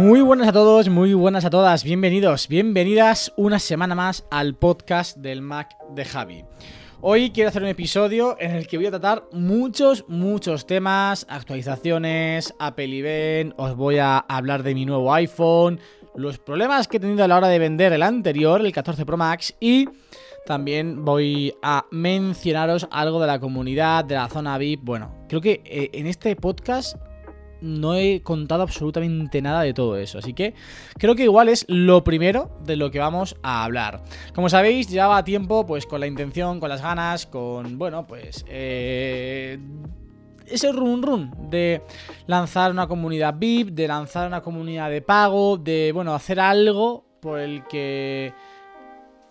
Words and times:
Muy 0.00 0.22
buenas 0.22 0.48
a 0.48 0.52
todos, 0.54 0.88
muy 0.88 1.12
buenas 1.12 1.44
a 1.44 1.50
todas, 1.50 1.84
bienvenidos, 1.84 2.48
bienvenidas 2.48 3.34
una 3.36 3.58
semana 3.58 3.94
más 3.94 4.24
al 4.30 4.54
podcast 4.54 5.18
del 5.18 5.42
Mac 5.42 5.76
de 5.94 6.06
Javi. 6.06 6.42
Hoy 7.02 7.32
quiero 7.32 7.50
hacer 7.50 7.62
un 7.62 7.68
episodio 7.68 8.34
en 8.40 8.52
el 8.52 8.66
que 8.66 8.78
voy 8.78 8.86
a 8.86 8.92
tratar 8.92 9.24
muchos, 9.30 10.06
muchos 10.08 10.66
temas, 10.66 11.26
actualizaciones, 11.28 12.54
Apple 12.58 12.98
Event, 12.98 13.52
os 13.58 13.76
voy 13.76 13.98
a 13.98 14.16
hablar 14.20 14.62
de 14.62 14.74
mi 14.74 14.86
nuevo 14.86 15.12
iPhone, 15.12 15.78
los 16.14 16.38
problemas 16.38 16.88
que 16.88 16.96
he 16.96 17.00
tenido 17.00 17.22
a 17.22 17.28
la 17.28 17.36
hora 17.36 17.48
de 17.48 17.58
vender 17.58 17.92
el 17.92 18.02
anterior, 18.02 18.62
el 18.64 18.72
14 18.72 19.04
Pro 19.04 19.18
Max 19.18 19.54
y 19.60 19.86
también 20.46 21.04
voy 21.04 21.52
a 21.62 21.84
mencionaros 21.90 22.88
algo 22.90 23.20
de 23.20 23.26
la 23.26 23.38
comunidad, 23.38 24.06
de 24.06 24.14
la 24.14 24.30
zona 24.30 24.56
VIP. 24.56 24.80
Bueno, 24.82 25.26
creo 25.28 25.42
que 25.42 25.60
eh, 25.66 25.90
en 25.92 26.06
este 26.06 26.34
podcast 26.36 26.96
no 27.60 27.94
he 27.94 28.22
contado 28.22 28.62
absolutamente 28.62 29.42
nada 29.42 29.62
de 29.62 29.74
todo 29.74 29.96
eso. 29.96 30.18
Así 30.18 30.34
que 30.34 30.54
creo 30.98 31.14
que 31.14 31.24
igual 31.24 31.48
es 31.48 31.64
lo 31.68 32.04
primero 32.04 32.58
de 32.64 32.76
lo 32.76 32.90
que 32.90 32.98
vamos 32.98 33.36
a 33.42 33.64
hablar. 33.64 34.02
Como 34.34 34.48
sabéis, 34.48 34.88
llevaba 34.88 35.24
tiempo 35.24 35.66
pues 35.66 35.86
con 35.86 36.00
la 36.00 36.06
intención, 36.06 36.60
con 36.60 36.68
las 36.68 36.82
ganas, 36.82 37.26
con, 37.26 37.78
bueno, 37.78 38.06
pues... 38.06 38.44
eh, 38.48 39.58
ese 40.50 40.72
run 40.72 41.02
run 41.02 41.30
de 41.48 41.82
lanzar 42.26 42.72
una 42.72 42.88
comunidad 42.88 43.36
VIP, 43.38 43.68
de 43.68 43.86
lanzar 43.86 44.26
una 44.26 44.42
comunidad 44.42 44.90
de 44.90 45.00
pago, 45.00 45.56
de, 45.56 45.92
bueno, 45.94 46.14
hacer 46.14 46.40
algo 46.40 47.04
por 47.20 47.38
el 47.38 47.64
que 47.68 48.32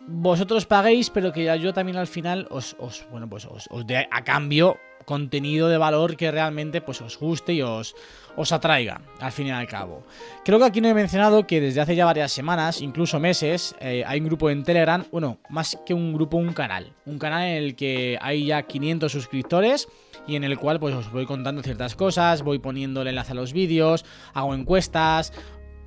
vosotros 0.07 0.65
paguéis, 0.65 1.09
pero 1.09 1.31
que 1.31 1.43
ya 1.43 1.55
yo 1.55 1.73
también 1.73 1.97
al 1.97 2.07
final 2.07 2.47
os, 2.49 2.75
bueno, 3.11 3.29
pues 3.29 3.45
os 3.45 3.85
dé 3.85 4.07
a 4.09 4.23
cambio 4.23 4.77
contenido 5.09 5.69
de 5.69 5.79
valor 5.79 6.15
que 6.15 6.29
realmente 6.29 6.81
pues 6.81 7.01
os 7.01 7.17
guste 7.17 7.53
y 7.53 7.63
os, 7.63 7.95
os 8.35 8.51
atraiga, 8.51 9.01
al 9.19 9.31
fin 9.31 9.47
y 9.47 9.51
al 9.51 9.67
cabo. 9.67 10.03
Creo 10.45 10.59
que 10.59 10.65
aquí 10.65 10.81
no 10.81 10.87
he 10.87 10.93
mencionado 10.93 11.47
que 11.47 11.59
desde 11.59 11.81
hace 11.81 11.95
ya 11.95 12.05
varias 12.05 12.31
semanas, 12.31 12.79
incluso 12.79 13.19
meses, 13.19 13.75
eh, 13.79 14.03
hay 14.05 14.19
un 14.19 14.27
grupo 14.27 14.51
en 14.51 14.63
Telegram, 14.63 15.03
bueno, 15.11 15.39
más 15.49 15.79
que 15.83 15.95
un 15.95 16.13
grupo, 16.13 16.37
un 16.37 16.53
canal. 16.53 16.93
Un 17.07 17.17
canal 17.17 17.47
en 17.47 17.63
el 17.63 17.75
que 17.75 18.19
hay 18.21 18.45
ya 18.45 18.61
500 18.61 19.11
suscriptores 19.11 19.87
y 20.27 20.35
en 20.35 20.43
el 20.43 20.59
cual 20.59 20.79
pues 20.79 20.93
os 20.93 21.11
voy 21.11 21.25
contando 21.25 21.63
ciertas 21.63 21.95
cosas, 21.95 22.43
voy 22.43 22.59
poniendo 22.59 23.01
el 23.01 23.07
enlace 23.07 23.31
a 23.31 23.35
los 23.35 23.51
vídeos, 23.51 24.05
hago 24.35 24.53
encuestas, 24.53 25.33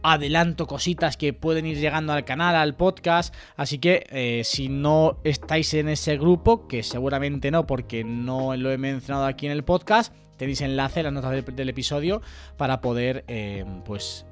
adelanto 0.03 0.67
cositas 0.67 1.17
que 1.17 1.33
pueden 1.33 1.67
ir 1.67 1.79
llegando 1.79 2.13
al 2.13 2.25
canal, 2.25 2.55
al 2.55 2.75
podcast. 2.75 3.35
Así 3.57 3.79
que 3.79 4.07
eh, 4.11 4.43
si 4.45 4.69
no 4.69 5.19
estáis 5.25 5.75
en 5.75 5.89
ese 5.89 6.17
grupo, 6.17 6.67
que 6.69 6.83
seguramente 6.83 7.51
no, 7.51 7.67
porque 7.67 8.05
no 8.05 8.57
lo 8.57 8.71
he 8.71 8.79
mencionado 8.79 9.27
aquí 9.27 9.47
en 9.47 9.53
el 9.53 9.65
podcast, 9.65 10.15
tenéis 10.37 10.61
enlace 10.61 11.01
en 11.01 11.05
las 11.05 11.13
notas 11.13 11.45
del, 11.55 11.69
episodio 11.69 12.23
para 12.57 12.81
poder, 12.81 13.25
eh, 13.29 13.65
pues 13.85 14.27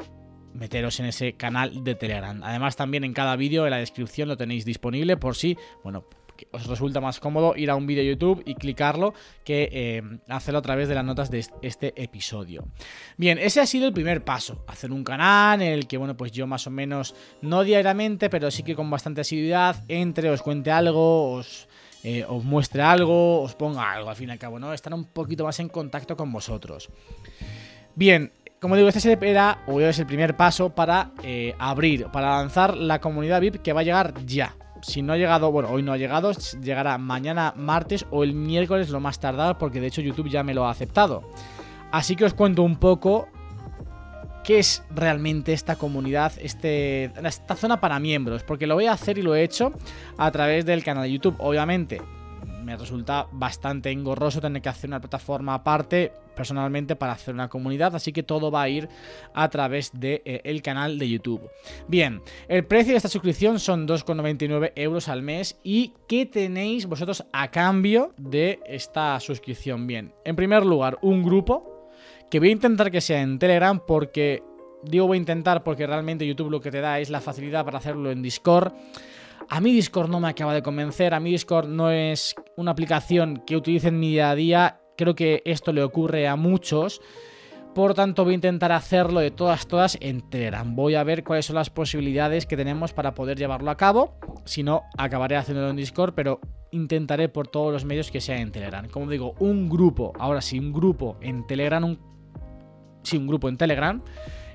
meteros 0.54 0.98
en 1.00 1.06
ese 1.06 1.34
canal 1.34 1.84
de 1.84 1.94
Telegram. 1.94 2.42
Además 2.42 2.76
también 2.76 3.04
en 3.04 3.12
cada 3.12 3.36
vídeo 3.36 3.64
en 3.64 3.70
la 3.70 3.78
descripción 3.78 4.28
lo 4.28 4.36
tenéis 4.36 4.64
disponible 4.64 5.16
por 5.16 5.36
si, 5.36 5.56
bueno, 5.82 6.04
os 6.52 6.66
resulta 6.66 7.00
más 7.00 7.20
cómodo 7.20 7.54
ir 7.56 7.70
a 7.70 7.76
un 7.76 7.86
vídeo 7.86 8.02
YouTube 8.02 8.42
y 8.46 8.54
clicarlo 8.54 9.14
que 9.44 9.68
eh, 9.72 10.02
hacerlo 10.28 10.58
a 10.58 10.62
través 10.62 10.88
de 10.88 10.94
las 10.94 11.04
notas 11.04 11.30
de 11.30 11.40
est- 11.40 11.52
este 11.62 11.92
episodio. 12.02 12.64
Bien, 13.16 13.38
ese 13.38 13.60
ha 13.60 13.66
sido 13.66 13.86
el 13.86 13.92
primer 13.92 14.24
paso, 14.24 14.64
hacer 14.68 14.92
un 14.92 15.04
canal 15.04 15.62
en 15.62 15.72
el 15.72 15.86
que, 15.86 15.96
bueno, 15.96 16.16
pues 16.16 16.32
yo 16.32 16.46
más 16.46 16.66
o 16.66 16.70
menos, 16.70 17.14
no 17.42 17.62
diariamente, 17.64 18.30
pero 18.30 18.50
sí 18.50 18.62
que 18.62 18.74
con 18.74 18.88
bastante 18.90 19.20
asiduidad, 19.22 19.82
entre, 19.88 20.30
os 20.30 20.42
cuente 20.42 20.70
algo, 20.70 21.32
os, 21.32 21.68
eh, 22.02 22.24
muestre 22.42 22.82
algo, 22.82 23.42
os 23.42 23.54
ponga 23.54 23.92
algo, 23.92 24.08
al 24.10 24.16
fin 24.16 24.28
y 24.28 24.32
al 24.32 24.38
cabo, 24.38 24.58
¿no? 24.58 24.72
Estar 24.72 24.92
un 24.94 25.04
poquito 25.04 25.44
más 25.44 25.58
en 25.60 25.68
contacto 25.68 26.16
con 26.16 26.32
vosotros. 26.32 26.88
Bien, 27.94 28.32
como 28.60 28.76
digo, 28.76 28.88
este 28.88 29.18
era, 29.30 29.62
o 29.66 29.80
es 29.80 29.98
el 29.98 30.06
primer 30.06 30.36
paso 30.36 30.74
para 30.74 31.12
eh, 31.22 31.54
abrir, 31.58 32.06
para 32.06 32.36
lanzar 32.38 32.76
la 32.76 33.00
comunidad 33.00 33.40
VIP 33.40 33.62
que 33.62 33.72
va 33.72 33.80
a 33.80 33.84
llegar 33.84 34.14
ya. 34.26 34.54
Si 34.82 35.02
no 35.02 35.12
ha 35.12 35.16
llegado, 35.16 35.52
bueno, 35.52 35.70
hoy 35.70 35.82
no 35.82 35.92
ha 35.92 35.96
llegado, 35.96 36.32
llegará 36.62 36.98
mañana 36.98 37.52
martes 37.56 38.06
o 38.10 38.24
el 38.24 38.34
miércoles 38.34 38.88
lo 38.90 39.00
más 39.00 39.20
tardar, 39.20 39.58
porque 39.58 39.80
de 39.80 39.88
hecho 39.88 40.00
YouTube 40.00 40.30
ya 40.30 40.42
me 40.42 40.54
lo 40.54 40.66
ha 40.66 40.70
aceptado. 40.70 41.22
Así 41.90 42.16
que 42.16 42.24
os 42.24 42.34
cuento 42.34 42.62
un 42.62 42.76
poco 42.76 43.28
qué 44.44 44.58
es 44.58 44.82
realmente 44.94 45.52
esta 45.52 45.76
comunidad, 45.76 46.32
este, 46.40 47.12
esta 47.24 47.56
zona 47.56 47.80
para 47.80 47.98
miembros, 47.98 48.42
porque 48.42 48.66
lo 48.66 48.74
voy 48.74 48.86
a 48.86 48.92
hacer 48.92 49.18
y 49.18 49.22
lo 49.22 49.34
he 49.34 49.42
hecho 49.42 49.72
a 50.16 50.30
través 50.30 50.64
del 50.64 50.82
canal 50.82 51.04
de 51.04 51.12
YouTube. 51.12 51.36
Obviamente, 51.38 52.00
me 52.60 52.76
resulta 52.76 53.26
bastante 53.32 53.90
engorroso 53.90 54.40
tener 54.40 54.62
que 54.62 54.68
hacer 54.68 54.88
una 54.88 55.00
plataforma 55.00 55.54
aparte 55.54 56.12
personalmente 56.34 56.96
para 56.96 57.12
hacer 57.12 57.34
una 57.34 57.48
comunidad, 57.48 57.94
así 57.94 58.12
que 58.12 58.22
todo 58.22 58.50
va 58.50 58.62
a 58.62 58.68
ir 58.68 58.88
a 59.34 59.48
través 59.50 59.92
del 59.92 60.22
de, 60.24 60.42
eh, 60.44 60.60
canal 60.62 60.98
de 60.98 61.08
YouTube. 61.08 61.50
Bien, 61.88 62.22
el 62.48 62.64
precio 62.64 62.92
de 62.92 62.96
esta 62.96 63.08
suscripción 63.08 63.58
son 63.58 63.86
2,99 63.86 64.72
euros 64.76 65.08
al 65.08 65.22
mes 65.22 65.58
y 65.62 65.92
¿qué 66.08 66.26
tenéis 66.26 66.86
vosotros 66.86 67.24
a 67.32 67.50
cambio 67.50 68.14
de 68.16 68.60
esta 68.66 69.18
suscripción? 69.20 69.86
Bien, 69.86 70.12
en 70.24 70.36
primer 70.36 70.64
lugar, 70.64 70.98
un 71.02 71.22
grupo 71.22 71.90
que 72.30 72.38
voy 72.38 72.48
a 72.50 72.52
intentar 72.52 72.90
que 72.90 73.00
sea 73.00 73.20
en 73.20 73.38
Telegram 73.38 73.80
porque 73.86 74.42
digo 74.82 75.06
voy 75.06 75.16
a 75.16 75.20
intentar 75.20 75.62
porque 75.62 75.86
realmente 75.86 76.26
YouTube 76.26 76.50
lo 76.50 76.60
que 76.60 76.70
te 76.70 76.80
da 76.80 77.00
es 77.00 77.10
la 77.10 77.20
facilidad 77.20 77.64
para 77.64 77.78
hacerlo 77.78 78.10
en 78.10 78.22
Discord. 78.22 78.72
A 79.52 79.60
mí 79.60 79.72
Discord 79.72 80.08
no 80.08 80.20
me 80.20 80.28
acaba 80.28 80.54
de 80.54 80.62
convencer, 80.62 81.12
a 81.12 81.18
mí 81.18 81.32
Discord 81.32 81.68
no 81.68 81.90
es 81.90 82.36
una 82.56 82.70
aplicación 82.70 83.42
que 83.44 83.56
utilice 83.56 83.88
en 83.88 83.98
mi 83.98 84.10
día 84.10 84.30
a 84.30 84.36
día, 84.36 84.80
creo 84.96 85.16
que 85.16 85.42
esto 85.44 85.72
le 85.72 85.82
ocurre 85.82 86.28
a 86.28 86.36
muchos. 86.36 87.00
Por 87.74 87.94
tanto, 87.94 88.22
voy 88.22 88.34
a 88.34 88.36
intentar 88.36 88.70
hacerlo 88.70 89.18
de 89.18 89.32
todas, 89.32 89.66
todas 89.66 89.98
en 90.00 90.20
Telegram. 90.30 90.76
Voy 90.76 90.94
a 90.94 91.02
ver 91.02 91.24
cuáles 91.24 91.46
son 91.46 91.56
las 91.56 91.68
posibilidades 91.68 92.46
que 92.46 92.56
tenemos 92.56 92.92
para 92.92 93.14
poder 93.14 93.38
llevarlo 93.38 93.72
a 93.72 93.76
cabo. 93.76 94.14
Si 94.44 94.62
no, 94.62 94.82
acabaré 94.96 95.36
haciéndolo 95.36 95.70
en 95.70 95.76
Discord, 95.76 96.14
pero 96.14 96.38
intentaré 96.70 97.28
por 97.28 97.48
todos 97.48 97.72
los 97.72 97.84
medios 97.84 98.12
que 98.12 98.20
sea 98.20 98.40
en 98.40 98.52
Telegram. 98.52 98.86
Como 98.88 99.10
digo, 99.10 99.34
un 99.40 99.68
grupo, 99.68 100.12
ahora 100.20 100.42
sí, 100.42 100.60
un 100.60 100.72
grupo 100.72 101.16
en 101.20 101.44
Telegram, 101.48 101.82
un, 101.82 101.98
sí, 103.02 103.16
un 103.16 103.26
grupo 103.26 103.48
en 103.48 103.56
Telegram 103.56 104.00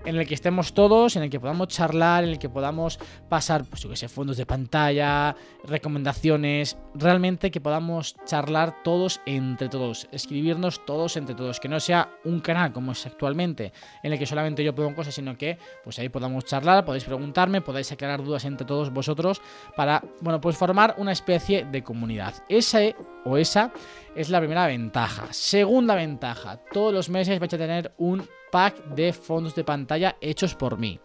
en 0.05 0.15
el 0.15 0.27
que 0.27 0.33
estemos 0.33 0.73
todos, 0.73 1.15
en 1.15 1.23
el 1.23 1.29
que 1.29 1.39
podamos 1.39 1.67
charlar, 1.69 2.23
en 2.23 2.31
el 2.31 2.39
que 2.39 2.49
podamos 2.49 2.99
pasar, 3.27 3.65
pues 3.65 3.81
yo 3.81 3.89
que 3.89 3.95
sé, 3.95 4.07
fondos 4.07 4.37
de 4.37 4.45
pantalla, 4.45 5.35
recomendaciones, 5.63 6.77
realmente 6.93 7.51
que 7.51 7.59
podamos 7.59 8.15
charlar 8.25 8.83
todos 8.83 9.21
entre 9.25 9.67
todos, 9.69 10.07
escribirnos 10.11 10.85
todos 10.85 11.17
entre 11.17 11.35
todos, 11.35 11.59
que 11.59 11.67
no 11.67 11.79
sea 11.79 12.09
un 12.23 12.39
canal 12.39 12.71
como 12.71 12.91
es 12.91 13.05
actualmente, 13.05 13.73
en 14.03 14.13
el 14.13 14.19
que 14.19 14.25
solamente 14.25 14.63
yo 14.63 14.75
pongo 14.75 14.95
cosas, 14.95 15.15
sino 15.15 15.37
que 15.37 15.57
pues 15.83 15.97
ahí 15.99 16.09
podamos 16.09 16.45
charlar, 16.45 16.85
podéis 16.85 17.03
preguntarme, 17.03 17.61
podáis 17.61 17.91
aclarar 17.91 18.23
dudas 18.23 18.45
entre 18.45 18.67
todos 18.67 18.91
vosotros 18.91 19.41
para, 19.75 20.03
bueno, 20.21 20.39
pues 20.39 20.57
formar 20.57 20.95
una 20.97 21.11
especie 21.11 21.65
de 21.65 21.83
comunidad. 21.83 22.35
Ese 22.47 22.95
o 23.25 23.37
esa 23.37 23.71
es 24.15 24.29
la 24.29 24.39
primera 24.39 24.67
ventaja. 24.67 25.27
Segunda 25.31 25.95
ventaja, 25.95 26.57
todos 26.71 26.93
los 26.93 27.09
meses 27.09 27.39
vais 27.39 27.53
a 27.53 27.57
tener 27.57 27.93
un 27.97 28.27
pack 28.51 28.83
de 28.95 29.13
fondos 29.13 29.55
de 29.55 29.63
pantalla 29.63 30.17
hechos 30.21 30.55
por 30.55 30.77
mí. 30.77 30.99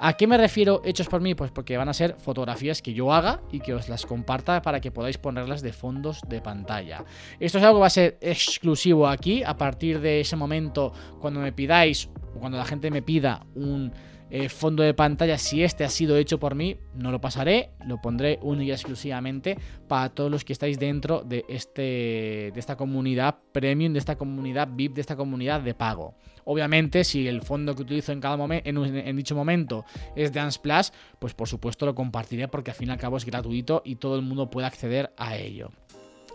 ¿A 0.00 0.12
qué 0.12 0.28
me 0.28 0.38
refiero 0.38 0.80
hechos 0.84 1.08
por 1.08 1.20
mí? 1.20 1.34
Pues 1.34 1.50
porque 1.50 1.76
van 1.76 1.88
a 1.88 1.94
ser 1.94 2.14
fotografías 2.18 2.82
que 2.82 2.94
yo 2.94 3.12
haga 3.12 3.40
y 3.50 3.58
que 3.58 3.74
os 3.74 3.88
las 3.88 4.06
comparta 4.06 4.62
para 4.62 4.80
que 4.80 4.92
podáis 4.92 5.18
ponerlas 5.18 5.60
de 5.60 5.72
fondos 5.72 6.20
de 6.28 6.40
pantalla. 6.40 7.04
Esto 7.40 7.58
es 7.58 7.64
algo 7.64 7.78
que 7.78 7.80
va 7.80 7.86
a 7.88 7.90
ser 7.90 8.18
exclusivo 8.20 9.08
aquí. 9.08 9.42
A 9.42 9.56
partir 9.56 10.00
de 10.00 10.20
ese 10.20 10.36
momento, 10.36 10.92
cuando 11.20 11.40
me 11.40 11.52
pidáis, 11.52 12.08
o 12.36 12.38
cuando 12.38 12.58
la 12.58 12.64
gente 12.64 12.92
me 12.92 13.02
pida 13.02 13.44
un 13.56 13.92
eh, 14.30 14.48
fondo 14.48 14.82
de 14.82 14.94
pantalla 14.94 15.38
si 15.38 15.62
este 15.62 15.84
ha 15.84 15.88
sido 15.88 16.16
hecho 16.16 16.38
por 16.38 16.54
mí, 16.54 16.76
no 16.94 17.10
lo 17.10 17.20
pasaré, 17.20 17.70
lo 17.86 18.00
pondré 18.00 18.38
única 18.42 18.68
y 18.68 18.72
exclusivamente 18.72 19.56
para 19.86 20.10
todos 20.10 20.30
los 20.30 20.44
que 20.44 20.52
estáis 20.52 20.78
dentro 20.78 21.22
de, 21.22 21.44
este, 21.48 22.50
de 22.52 22.54
esta 22.56 22.76
comunidad 22.76 23.36
premium, 23.52 23.92
de 23.92 23.98
esta 23.98 24.16
comunidad 24.16 24.68
VIP, 24.70 24.94
de 24.94 25.00
esta 25.00 25.16
comunidad 25.16 25.60
de 25.60 25.74
pago. 25.74 26.14
Obviamente, 26.44 27.04
si 27.04 27.28
el 27.28 27.42
fondo 27.42 27.74
que 27.74 27.82
utilizo 27.82 28.10
en 28.12 28.22
en, 28.24 29.16
dicho 29.16 29.34
momento, 29.34 29.84
es 30.16 30.32
de 30.32 30.42
Unsplash, 30.42 30.88
pues 31.18 31.34
por 31.34 31.46
supuesto 31.46 31.84
lo 31.84 31.94
compartiré 31.94 32.48
porque 32.48 32.70
al 32.70 32.76
fin 32.76 32.88
y 32.88 32.92
al 32.92 32.98
cabo 32.98 33.18
es 33.18 33.26
gratuito 33.26 33.82
y 33.84 33.96
todo 33.96 34.16
el 34.16 34.22
mundo 34.22 34.48
puede 34.48 34.66
acceder 34.66 35.12
a 35.18 35.36
ello. 35.36 35.70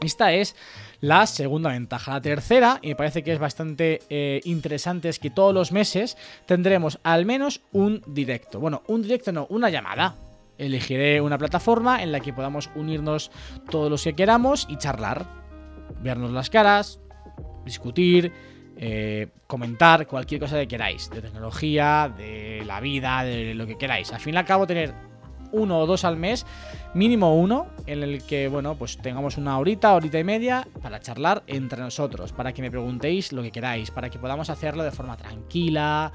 Esta 0.04 0.34
es 0.34 0.56
la 1.00 1.26
segunda 1.26 1.72
ventaja. 1.72 2.14
La 2.14 2.22
tercera, 2.22 2.80
y 2.82 2.90
me 2.90 2.96
parece 2.96 3.24
que 3.24 3.34
es 3.34 3.40
bastante 3.40 4.00
eh, 4.10 4.42
interesante, 4.44 5.10
es 5.10 5.20
que 5.20 5.30
todos 5.30 5.54
los 5.54 5.72
meses 5.72 6.18
tendremos 6.46 7.00
al 7.04 7.26
menos 7.26 7.62
un 7.72 8.02
directo. 8.08 8.60
Bueno, 8.60 8.84
un 8.88 9.02
directo 9.02 9.32
no, 9.32 9.48
una 9.50 9.70
llamada. 9.70 10.18
Elegiré 10.58 11.20
una 11.20 11.38
plataforma 11.38 12.04
en 12.04 12.12
la 12.12 12.20
que 12.20 12.32
podamos 12.32 12.70
unirnos 12.76 13.32
todos 13.70 13.90
los 13.90 14.04
que 14.04 14.14
queramos 14.14 14.68
y 14.70 14.78
charlar. 14.78 15.26
Vernos 16.02 16.32
las 16.32 16.50
caras, 16.50 17.00
discutir, 17.66 18.32
eh, 18.78 19.28
comentar 19.48 20.08
cualquier 20.08 20.42
cosa 20.42 20.60
que 20.60 20.68
queráis. 20.68 21.10
De 21.10 21.22
tecnología, 21.22 22.14
de 22.16 22.64
la 22.66 22.80
vida, 22.80 23.24
de 23.24 23.54
lo 23.54 23.66
que 23.66 23.78
queráis. 23.78 24.12
Al 24.14 24.20
fin 24.20 24.36
y 24.36 24.38
al 24.38 24.46
cabo, 24.46 24.68
tener 24.68 24.94
uno 25.54 25.80
o 25.80 25.86
dos 25.86 26.04
al 26.04 26.18
mes, 26.18 26.46
mínimo 26.94 27.36
uno, 27.36 27.68
en 27.86 28.04
el 28.04 28.24
que, 28.24 28.50
bueno, 28.50 28.76
pues 28.76 28.98
tengamos 28.98 29.38
una 29.38 29.58
horita, 29.58 29.94
horita 29.94 30.20
y 30.20 30.24
media 30.24 30.68
para 30.82 31.00
charlar 31.00 31.44
entre 31.48 31.82
nosotros, 31.82 32.34
para 32.34 32.52
que 32.52 32.62
me 32.62 32.70
preguntéis 32.70 33.32
lo 33.32 33.42
que 33.42 33.52
queráis, 33.52 33.92
para 33.92 34.10
que 34.10 34.20
podamos 34.20 34.50
hacerlo 34.50 34.84
de 34.84 34.92
forma 34.92 35.16
tranquila, 35.16 36.12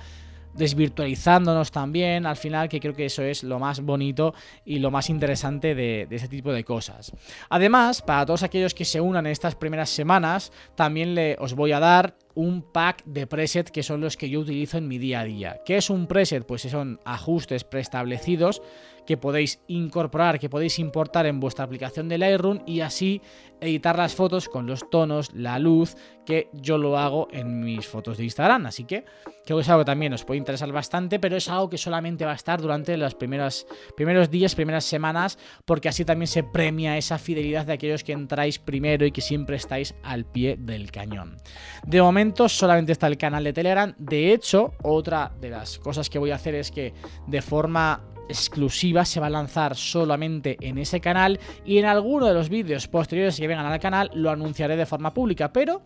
desvirtualizándonos 0.54 1.70
también, 1.70 2.26
al 2.26 2.36
final, 2.36 2.68
que 2.68 2.80
creo 2.80 2.94
que 2.94 3.06
eso 3.06 3.22
es 3.22 3.44
lo 3.44 3.58
más 3.58 3.80
bonito 3.80 4.34
y 4.64 4.80
lo 4.80 4.90
más 4.90 5.08
interesante 5.08 5.74
de, 5.74 6.06
de 6.08 6.16
este 6.16 6.28
tipo 6.28 6.52
de 6.52 6.64
cosas. 6.64 7.12
Además, 7.48 8.02
para 8.02 8.26
todos 8.26 8.42
aquellos 8.42 8.74
que 8.74 8.84
se 8.84 9.00
unan 9.00 9.26
en 9.26 9.32
estas 9.32 9.54
primeras 9.54 9.88
semanas, 9.88 10.52
también 10.74 11.14
le, 11.14 11.36
os 11.38 11.54
voy 11.54 11.72
a 11.72 11.80
dar 11.80 12.16
un 12.34 12.62
pack 12.62 13.04
de 13.04 13.26
preset 13.26 13.70
que 13.70 13.82
son 13.82 14.00
los 14.00 14.16
que 14.16 14.30
yo 14.30 14.40
utilizo 14.40 14.78
en 14.78 14.88
mi 14.88 14.98
día 14.98 15.20
a 15.20 15.24
día. 15.24 15.60
¿Qué 15.64 15.76
es 15.76 15.90
un 15.90 16.06
preset? 16.06 16.46
Pues 16.46 16.62
son 16.62 17.00
ajustes 17.04 17.64
preestablecidos 17.64 18.62
que 19.08 19.16
podéis 19.16 19.62
incorporar, 19.68 20.38
que 20.38 20.50
podéis 20.50 20.78
importar 20.78 21.24
en 21.24 21.40
vuestra 21.40 21.64
aplicación 21.64 22.10
de 22.10 22.18
Lightroom 22.18 22.60
y 22.66 22.80
así 22.80 23.22
editar 23.58 23.96
las 23.96 24.14
fotos 24.14 24.50
con 24.50 24.66
los 24.66 24.90
tonos, 24.90 25.32
la 25.32 25.58
luz, 25.58 25.96
que 26.26 26.50
yo 26.52 26.76
lo 26.76 26.98
hago 26.98 27.26
en 27.32 27.60
mis 27.60 27.86
fotos 27.86 28.18
de 28.18 28.24
Instagram. 28.24 28.66
Así 28.66 28.84
que 28.84 29.06
creo 29.46 29.56
que 29.56 29.62
es 29.62 29.68
algo 29.70 29.80
que 29.80 29.86
también 29.86 30.12
os 30.12 30.26
puede 30.26 30.36
interesar 30.36 30.70
bastante, 30.72 31.18
pero 31.18 31.38
es 31.38 31.48
algo 31.48 31.70
que 31.70 31.78
solamente 31.78 32.26
va 32.26 32.32
a 32.32 32.34
estar 32.34 32.60
durante 32.60 32.98
los 32.98 33.14
primeros, 33.14 33.66
primeros 33.96 34.30
días, 34.30 34.54
primeras 34.54 34.84
semanas, 34.84 35.38
porque 35.64 35.88
así 35.88 36.04
también 36.04 36.26
se 36.26 36.42
premia 36.42 36.98
esa 36.98 37.16
fidelidad 37.16 37.64
de 37.64 37.72
aquellos 37.72 38.04
que 38.04 38.12
entráis 38.12 38.58
primero 38.58 39.06
y 39.06 39.10
que 39.10 39.22
siempre 39.22 39.56
estáis 39.56 39.94
al 40.02 40.26
pie 40.26 40.58
del 40.58 40.92
cañón. 40.92 41.38
De 41.86 42.02
momento 42.02 42.46
solamente 42.50 42.92
está 42.92 43.06
el 43.06 43.16
canal 43.16 43.42
de 43.42 43.54
Telegram. 43.54 43.94
De 43.96 44.34
hecho, 44.34 44.74
otra 44.82 45.32
de 45.40 45.48
las 45.48 45.78
cosas 45.78 46.10
que 46.10 46.18
voy 46.18 46.30
a 46.30 46.34
hacer 46.34 46.54
es 46.54 46.70
que 46.70 46.92
de 47.26 47.40
forma 47.40 48.02
exclusiva 48.28 49.04
se 49.04 49.20
va 49.20 49.26
a 49.26 49.30
lanzar 49.30 49.76
solamente 49.76 50.56
en 50.60 50.78
ese 50.78 51.00
canal 51.00 51.38
y 51.64 51.78
en 51.78 51.86
alguno 51.86 52.26
de 52.26 52.34
los 52.34 52.48
vídeos 52.48 52.86
posteriores 52.88 53.36
que 53.38 53.48
vengan 53.48 53.66
al 53.66 53.80
canal 53.80 54.10
lo 54.14 54.30
anunciaré 54.30 54.76
de 54.76 54.86
forma 54.86 55.14
pública, 55.14 55.52
pero 55.52 55.82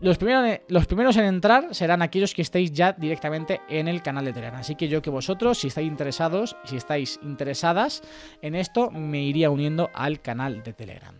los 0.00 0.18
primeros, 0.18 0.60
los 0.68 0.86
primeros 0.86 1.16
en 1.16 1.24
entrar 1.24 1.74
serán 1.74 2.02
aquellos 2.02 2.34
que 2.34 2.42
estéis 2.42 2.70
ya 2.72 2.92
directamente 2.92 3.60
en 3.68 3.88
el 3.88 4.02
canal 4.02 4.26
de 4.26 4.32
Telegram. 4.32 4.60
Así 4.60 4.74
que 4.74 4.88
yo 4.88 5.00
que 5.00 5.08
vosotros, 5.08 5.58
si 5.58 5.68
estáis 5.68 5.88
interesados, 5.88 6.56
si 6.64 6.76
estáis 6.76 7.18
interesadas 7.22 8.02
en 8.42 8.54
esto, 8.54 8.90
me 8.90 9.22
iría 9.22 9.50
uniendo 9.50 9.88
al 9.94 10.20
canal 10.20 10.62
de 10.62 10.74
Telegram. 10.74 11.14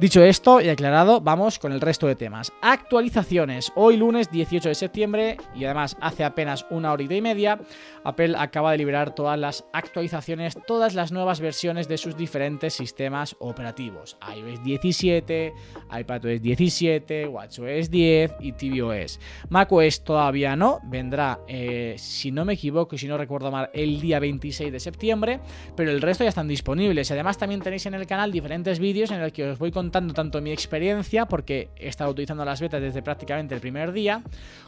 Dicho 0.00 0.22
esto 0.22 0.60
y 0.60 0.68
aclarado, 0.68 1.20
vamos 1.20 1.58
con 1.58 1.72
el 1.72 1.80
resto 1.80 2.06
de 2.06 2.16
temas. 2.16 2.52
Actualizaciones. 2.62 3.72
Hoy 3.76 3.96
lunes 3.96 4.30
18 4.30 4.68
de 4.68 4.74
septiembre 4.74 5.36
y 5.54 5.64
además 5.64 5.96
hace 6.00 6.24
apenas 6.24 6.66
una 6.70 6.92
horita 6.92 7.14
y 7.14 7.20
media, 7.20 7.60
Apple 8.04 8.34
acaba 8.36 8.72
de 8.72 8.78
liberar 8.78 9.14
todas 9.14 9.38
las 9.38 9.64
actualizaciones, 9.72 10.56
todas 10.66 10.94
las 10.94 11.12
nuevas 11.12 11.40
versiones 11.40 11.88
de 11.88 11.98
sus 11.98 12.16
diferentes 12.16 12.74
sistemas 12.74 13.36
operativos. 13.38 14.16
iOS 14.36 14.62
17, 14.64 15.52
iPadOS 15.98 16.42
17, 16.42 17.28
WatchOS 17.28 17.90
10 17.90 18.05
y 18.40 18.52
tvOS. 18.52 19.18
macOS 19.48 20.04
todavía 20.04 20.56
no, 20.56 20.80
vendrá, 20.84 21.40
eh, 21.48 21.94
si 21.98 22.30
no 22.30 22.44
me 22.44 22.54
equivoco 22.54 22.96
si 22.96 23.08
no 23.08 23.18
recuerdo 23.18 23.50
mal, 23.50 23.70
el 23.72 24.00
día 24.00 24.18
26 24.18 24.72
de 24.72 24.80
septiembre, 24.80 25.40
pero 25.74 25.90
el 25.90 26.00
resto 26.00 26.24
ya 26.24 26.28
están 26.28 26.48
disponibles. 26.48 27.10
Además 27.10 27.38
también 27.38 27.60
tenéis 27.60 27.86
en 27.86 27.94
el 27.94 28.06
canal 28.06 28.32
diferentes 28.32 28.78
vídeos 28.78 29.10
en 29.10 29.20
los 29.20 29.32
que 29.32 29.50
os 29.50 29.58
voy 29.58 29.70
contando 29.70 30.14
tanto 30.14 30.40
mi 30.40 30.52
experiencia, 30.52 31.26
porque 31.26 31.70
he 31.76 31.88
estado 31.88 32.10
utilizando 32.10 32.44
las 32.44 32.60
betas 32.60 32.80
desde 32.80 33.02
prácticamente 33.02 33.54
el 33.54 33.60
primer 33.60 33.92
día, 33.92 34.22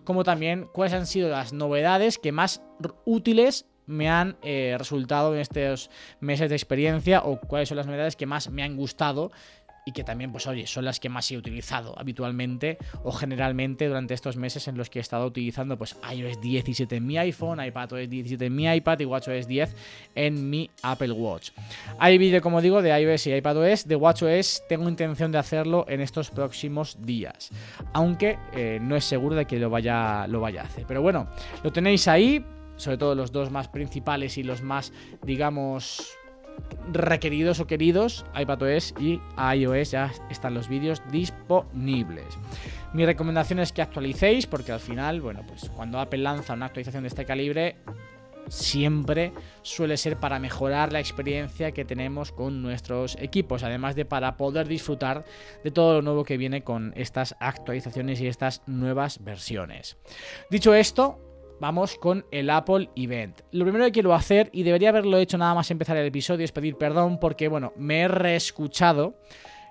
como 0.04 0.24
también 0.24 0.68
cuáles 0.72 0.94
han 0.94 1.06
sido 1.06 1.28
las 1.28 1.52
novedades 1.52 2.18
que 2.18 2.32
más 2.32 2.62
útiles 3.04 3.66
me 3.88 4.08
han 4.08 4.36
eh, 4.42 4.76
resultado 4.78 5.34
en 5.34 5.40
estos 5.40 5.90
meses 6.20 6.50
de 6.50 6.54
experiencia 6.54 7.22
o 7.24 7.40
cuáles 7.40 7.70
son 7.70 7.78
las 7.78 7.86
novedades 7.86 8.16
que 8.16 8.26
más 8.26 8.50
me 8.50 8.62
han 8.62 8.76
gustado 8.76 9.32
y 9.88 9.92
que 9.92 10.04
también, 10.04 10.30
pues 10.30 10.46
oye, 10.46 10.66
son 10.66 10.84
las 10.84 11.00
que 11.00 11.08
más 11.08 11.30
he 11.30 11.38
utilizado 11.38 11.98
habitualmente 11.98 12.76
o 13.04 13.10
generalmente 13.10 13.88
durante 13.88 14.12
estos 14.12 14.36
meses 14.36 14.68
en 14.68 14.76
los 14.76 14.90
que 14.90 14.98
he 14.98 15.00
estado 15.00 15.24
utilizando 15.24 15.78
pues 15.78 15.96
iOS 16.14 16.42
17 16.42 16.96
en 16.96 17.06
mi 17.06 17.16
iPhone, 17.16 17.58
iPadOS 17.58 18.10
17 18.10 18.44
en 18.44 18.54
mi 18.54 18.70
iPad 18.70 19.00
y 19.00 19.06
WatchOS 19.06 19.48
10 19.48 19.74
en 20.14 20.50
mi 20.50 20.68
Apple 20.82 21.12
Watch. 21.12 21.52
Hay 21.98 22.18
vídeo, 22.18 22.42
como 22.42 22.60
digo, 22.60 22.82
de 22.82 22.90
iOS 23.00 23.28
y 23.28 23.34
iPadOS, 23.36 23.88
de 23.88 23.96
WatchOS 23.96 24.64
tengo 24.68 24.90
intención 24.90 25.32
de 25.32 25.38
hacerlo 25.38 25.86
en 25.88 26.02
estos 26.02 26.30
próximos 26.30 26.98
días, 27.00 27.48
aunque 27.94 28.38
eh, 28.52 28.78
no 28.82 28.94
es 28.94 29.06
seguro 29.06 29.36
de 29.36 29.46
que 29.46 29.58
lo 29.58 29.70
vaya, 29.70 30.26
lo 30.26 30.40
vaya 30.40 30.60
a 30.60 30.64
hacer. 30.66 30.84
Pero 30.86 31.00
bueno, 31.00 31.28
lo 31.64 31.72
tenéis 31.72 32.08
ahí, 32.08 32.44
sobre 32.76 32.98
todo 32.98 33.14
los 33.14 33.32
dos 33.32 33.50
más 33.50 33.68
principales 33.68 34.36
y 34.36 34.42
los 34.42 34.60
más, 34.60 34.92
digamos, 35.22 36.17
requeridos 36.92 37.60
o 37.60 37.66
queridos, 37.66 38.24
iPadOS 38.38 38.94
y 38.98 39.20
iOS 39.54 39.90
ya 39.90 40.12
están 40.30 40.54
los 40.54 40.68
vídeos 40.68 41.02
disponibles. 41.10 42.26
Mi 42.92 43.04
recomendación 43.04 43.58
es 43.58 43.72
que 43.72 43.82
actualicéis 43.82 44.46
porque 44.46 44.72
al 44.72 44.80
final, 44.80 45.20
bueno, 45.20 45.44
pues 45.46 45.70
cuando 45.70 45.98
Apple 45.98 46.20
lanza 46.20 46.54
una 46.54 46.66
actualización 46.66 47.02
de 47.02 47.08
este 47.08 47.24
calibre, 47.24 47.76
siempre 48.48 49.32
suele 49.62 49.96
ser 49.96 50.16
para 50.16 50.38
mejorar 50.38 50.92
la 50.92 51.00
experiencia 51.00 51.72
que 51.72 51.84
tenemos 51.84 52.32
con 52.32 52.62
nuestros 52.62 53.16
equipos, 53.20 53.62
además 53.62 53.94
de 53.94 54.04
para 54.04 54.36
poder 54.36 54.68
disfrutar 54.68 55.24
de 55.62 55.70
todo 55.70 55.94
lo 55.94 56.02
nuevo 56.02 56.24
que 56.24 56.36
viene 56.36 56.62
con 56.62 56.92
estas 56.96 57.36
actualizaciones 57.40 58.20
y 58.20 58.26
estas 58.26 58.62
nuevas 58.66 59.22
versiones. 59.22 59.98
Dicho 60.50 60.74
esto, 60.74 61.27
vamos 61.60 61.96
con 61.96 62.24
el 62.30 62.50
Apple 62.50 62.90
Event. 62.96 63.40
Lo 63.52 63.64
primero 63.64 63.84
que 63.86 63.92
quiero 63.92 64.14
hacer, 64.14 64.50
y 64.52 64.62
debería 64.62 64.90
haberlo 64.90 65.18
hecho 65.18 65.38
nada 65.38 65.54
más 65.54 65.70
empezar 65.70 65.96
el 65.96 66.06
episodio, 66.06 66.44
es 66.44 66.52
pedir 66.52 66.76
perdón 66.76 67.18
porque, 67.20 67.48
bueno, 67.48 67.72
me 67.76 68.00
he 68.00 68.08
reescuchado 68.08 69.14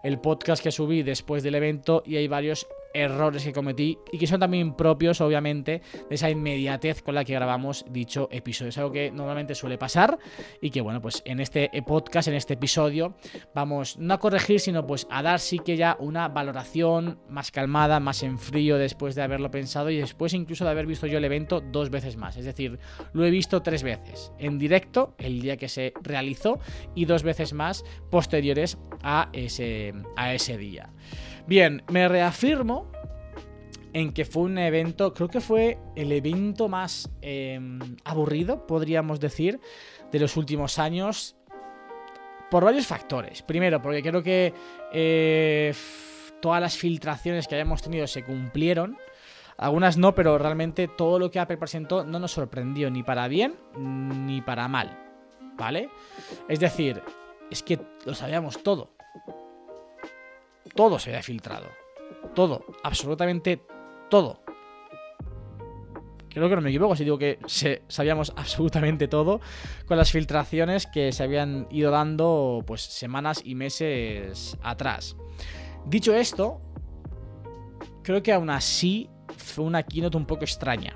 el 0.04 0.20
podcast 0.20 0.64
que 0.64 0.72
subí 0.72 1.04
después 1.04 1.44
del 1.44 1.56
evento 1.56 2.04
y 2.06 2.18
hay 2.18 2.28
varios 2.28 2.68
errores 2.94 3.44
que 3.44 3.54
cometí 3.54 3.98
y 4.12 4.18
que 4.18 4.28
son 4.28 4.40
también 4.40 4.76
propios, 4.76 5.22
obviamente, 5.22 5.82
de 6.10 6.16
esa 6.16 6.30
inmediatez 6.30 7.02
con 7.02 7.16
la 7.16 7.24
que 7.24 7.34
grabamos 7.34 7.86
dicho 7.90 8.28
episodio. 8.32 8.70
Es 8.70 8.78
algo 8.78 8.92
que 8.92 9.12
normalmente 9.12 9.56
suele 9.56 9.78
pasar 9.78 10.18
y 10.62 10.70
que, 10.70 10.82
bueno, 10.82 11.02
pues 11.02 11.22
en 11.26 11.40
este 11.40 11.70
podcast, 11.86 12.28
en 12.28 12.36
este 12.36 12.54
episodio, 12.54 13.16
vamos 13.54 13.98
no 13.98 14.14
a 14.14 14.20
corregir, 14.20 14.60
sino 14.60 14.86
pues 14.86 15.08
a 15.10 15.22
dar 15.22 15.40
sí 15.40 15.60
que 15.60 15.78
ya 15.78 15.98
una 16.00 16.28
valoración 16.28 17.20
más 17.30 17.52
calmada, 17.52 18.00
más 18.00 18.24
en 18.24 18.38
frío 18.38 18.78
después 18.78 19.16
de 19.16 19.22
haberlo 19.22 19.52
pensado 19.52 19.90
y 19.90 19.98
después 19.98 20.34
incluso 20.34 20.66
de 20.66 20.72
haber 20.72 20.86
visto 20.86 21.08
yo 21.08 21.18
el 21.18 21.26
evento 21.26 21.62
dos 21.62 21.90
veces 21.90 22.18
más. 22.18 22.38
Es 22.38 22.46
decir, 22.46 22.80
lo 23.14 23.26
he 23.26 23.30
visto 23.30 23.62
tres 23.62 23.84
veces 23.84 24.32
en 24.38 24.58
directo 24.58 25.16
el 25.18 25.42
día 25.42 25.58
que 25.58 25.70
se 25.70 25.94
realizó 26.02 26.60
y 26.96 27.06
dos 27.06 27.24
veces 27.24 27.54
más 27.54 27.84
posteriores 28.10 28.78
a 29.02 29.30
ese, 29.34 29.94
a 30.16 30.34
ese 30.34 30.58
día. 30.58 30.90
Bien, 31.48 31.82
me 31.90 32.10
reafirmo 32.10 32.92
en 33.94 34.12
que 34.12 34.26
fue 34.26 34.44
un 34.44 34.58
evento, 34.58 35.14
creo 35.14 35.30
que 35.30 35.40
fue 35.40 35.78
el 35.96 36.12
evento 36.12 36.68
más 36.68 37.10
eh, 37.22 37.58
aburrido, 38.04 38.68
podríamos 38.68 39.22
decir, 39.22 39.62
de 40.12 40.20
los 40.20 40.36
últimos 40.36 40.78
años, 40.78 41.38
por 42.52 42.66
varios 42.66 42.86
factores. 42.86 43.44
Primero, 43.44 43.82
porque 43.82 44.04
creo 44.04 44.22
que 44.22 44.54
eh, 44.92 45.74
todas 46.42 46.62
las 46.62 46.78
filtraciones 46.78 47.48
que 47.48 47.56
hayamos 47.56 47.82
tenido 47.82 48.08
se 48.08 48.26
cumplieron. 48.26 48.98
Algunas 49.58 49.98
no, 49.98 50.14
pero 50.14 50.38
realmente 50.38 50.90
todo 50.90 51.18
lo 51.18 51.32
que 51.32 51.40
Apple 51.40 51.58
presentó 51.58 52.04
no 52.04 52.20
nos 52.20 52.32
sorprendió 52.32 52.92
ni 52.92 53.04
para 53.04 53.30
bien 53.30 53.56
ni 53.78 54.42
para 54.42 54.68
mal. 54.68 55.00
¿Vale? 55.56 55.90
Es 56.50 56.60
decir, 56.60 57.02
es 57.50 57.64
que 57.64 57.80
lo 58.06 58.14
sabíamos 58.14 58.62
todo. 58.62 58.97
Todo 60.78 61.00
se 61.00 61.10
había 61.10 61.24
filtrado. 61.24 61.68
Todo, 62.36 62.64
absolutamente 62.84 63.64
todo. 64.12 64.42
creo 66.30 66.48
que 66.48 66.56
no 66.56 66.62
me 66.62 66.70
equivoco 66.70 66.96
si 66.96 67.04
digo 67.04 67.18
que 67.18 67.40
sabíamos 67.88 68.32
absolutamente 68.36 69.08
todo 69.08 69.42
con 69.88 69.98
las 69.98 70.12
filtraciones 70.12 70.86
que 70.86 71.12
se 71.12 71.24
habían 71.24 71.68
ido 71.72 71.90
dando 71.90 72.64
pues 72.68 72.82
semanas 72.82 73.42
y 73.44 73.56
meses 73.56 74.56
atrás. 74.62 75.18
Dicho 75.88 76.14
esto, 76.14 76.62
creo 78.04 78.22
que 78.22 78.32
aún 78.32 78.52
así 78.52 79.10
fue 79.36 79.66
una 79.66 79.82
keynote 79.82 80.16
un 80.16 80.28
poco 80.28 80.44
extraña. 80.44 80.96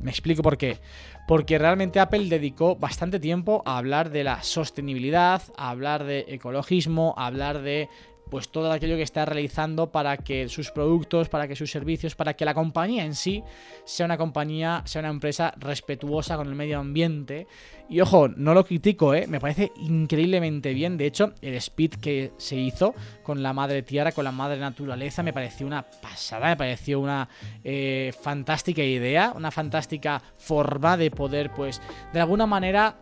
Me 0.00 0.10
explico 0.10 0.42
por 0.42 0.58
qué. 0.58 0.80
Porque 1.28 1.58
realmente 1.58 2.00
Apple 2.00 2.28
dedicó 2.28 2.74
bastante 2.74 3.20
tiempo 3.20 3.62
a 3.64 3.78
hablar 3.78 4.10
de 4.10 4.24
la 4.24 4.42
sostenibilidad, 4.42 5.42
a 5.56 5.70
hablar 5.70 6.02
de 6.02 6.24
ecologismo, 6.26 7.14
a 7.16 7.26
hablar 7.26 7.62
de 7.62 7.88
pues 8.32 8.48
todo 8.48 8.72
aquello 8.72 8.96
que 8.96 9.02
está 9.02 9.26
realizando 9.26 9.92
para 9.92 10.16
que 10.16 10.48
sus 10.48 10.70
productos, 10.70 11.28
para 11.28 11.46
que 11.46 11.54
sus 11.54 11.70
servicios, 11.70 12.14
para 12.14 12.32
que 12.32 12.46
la 12.46 12.54
compañía 12.54 13.04
en 13.04 13.14
sí 13.14 13.44
sea 13.84 14.06
una 14.06 14.16
compañía, 14.16 14.80
sea 14.86 15.00
una 15.00 15.10
empresa 15.10 15.52
respetuosa 15.58 16.38
con 16.38 16.48
el 16.48 16.54
medio 16.54 16.78
ambiente. 16.78 17.46
Y 17.90 18.00
ojo, 18.00 18.28
no 18.28 18.54
lo 18.54 18.64
critico, 18.64 19.12
¿eh? 19.12 19.26
me 19.26 19.38
parece 19.38 19.70
increíblemente 19.76 20.72
bien. 20.72 20.96
De 20.96 21.04
hecho, 21.04 21.34
el 21.42 21.52
speed 21.56 21.96
que 21.96 22.32
se 22.38 22.56
hizo 22.56 22.94
con 23.22 23.42
la 23.42 23.52
madre 23.52 23.82
tierra, 23.82 24.12
con 24.12 24.24
la 24.24 24.32
madre 24.32 24.58
naturaleza, 24.58 25.22
me 25.22 25.34
pareció 25.34 25.66
una 25.66 25.82
pasada, 25.82 26.46
me 26.46 26.56
pareció 26.56 27.00
una 27.00 27.28
eh, 27.62 28.14
fantástica 28.18 28.82
idea, 28.82 29.34
una 29.36 29.50
fantástica 29.50 30.22
forma 30.38 30.96
de 30.96 31.10
poder, 31.10 31.50
pues, 31.50 31.82
de 32.14 32.20
alguna 32.20 32.46
manera 32.46 32.96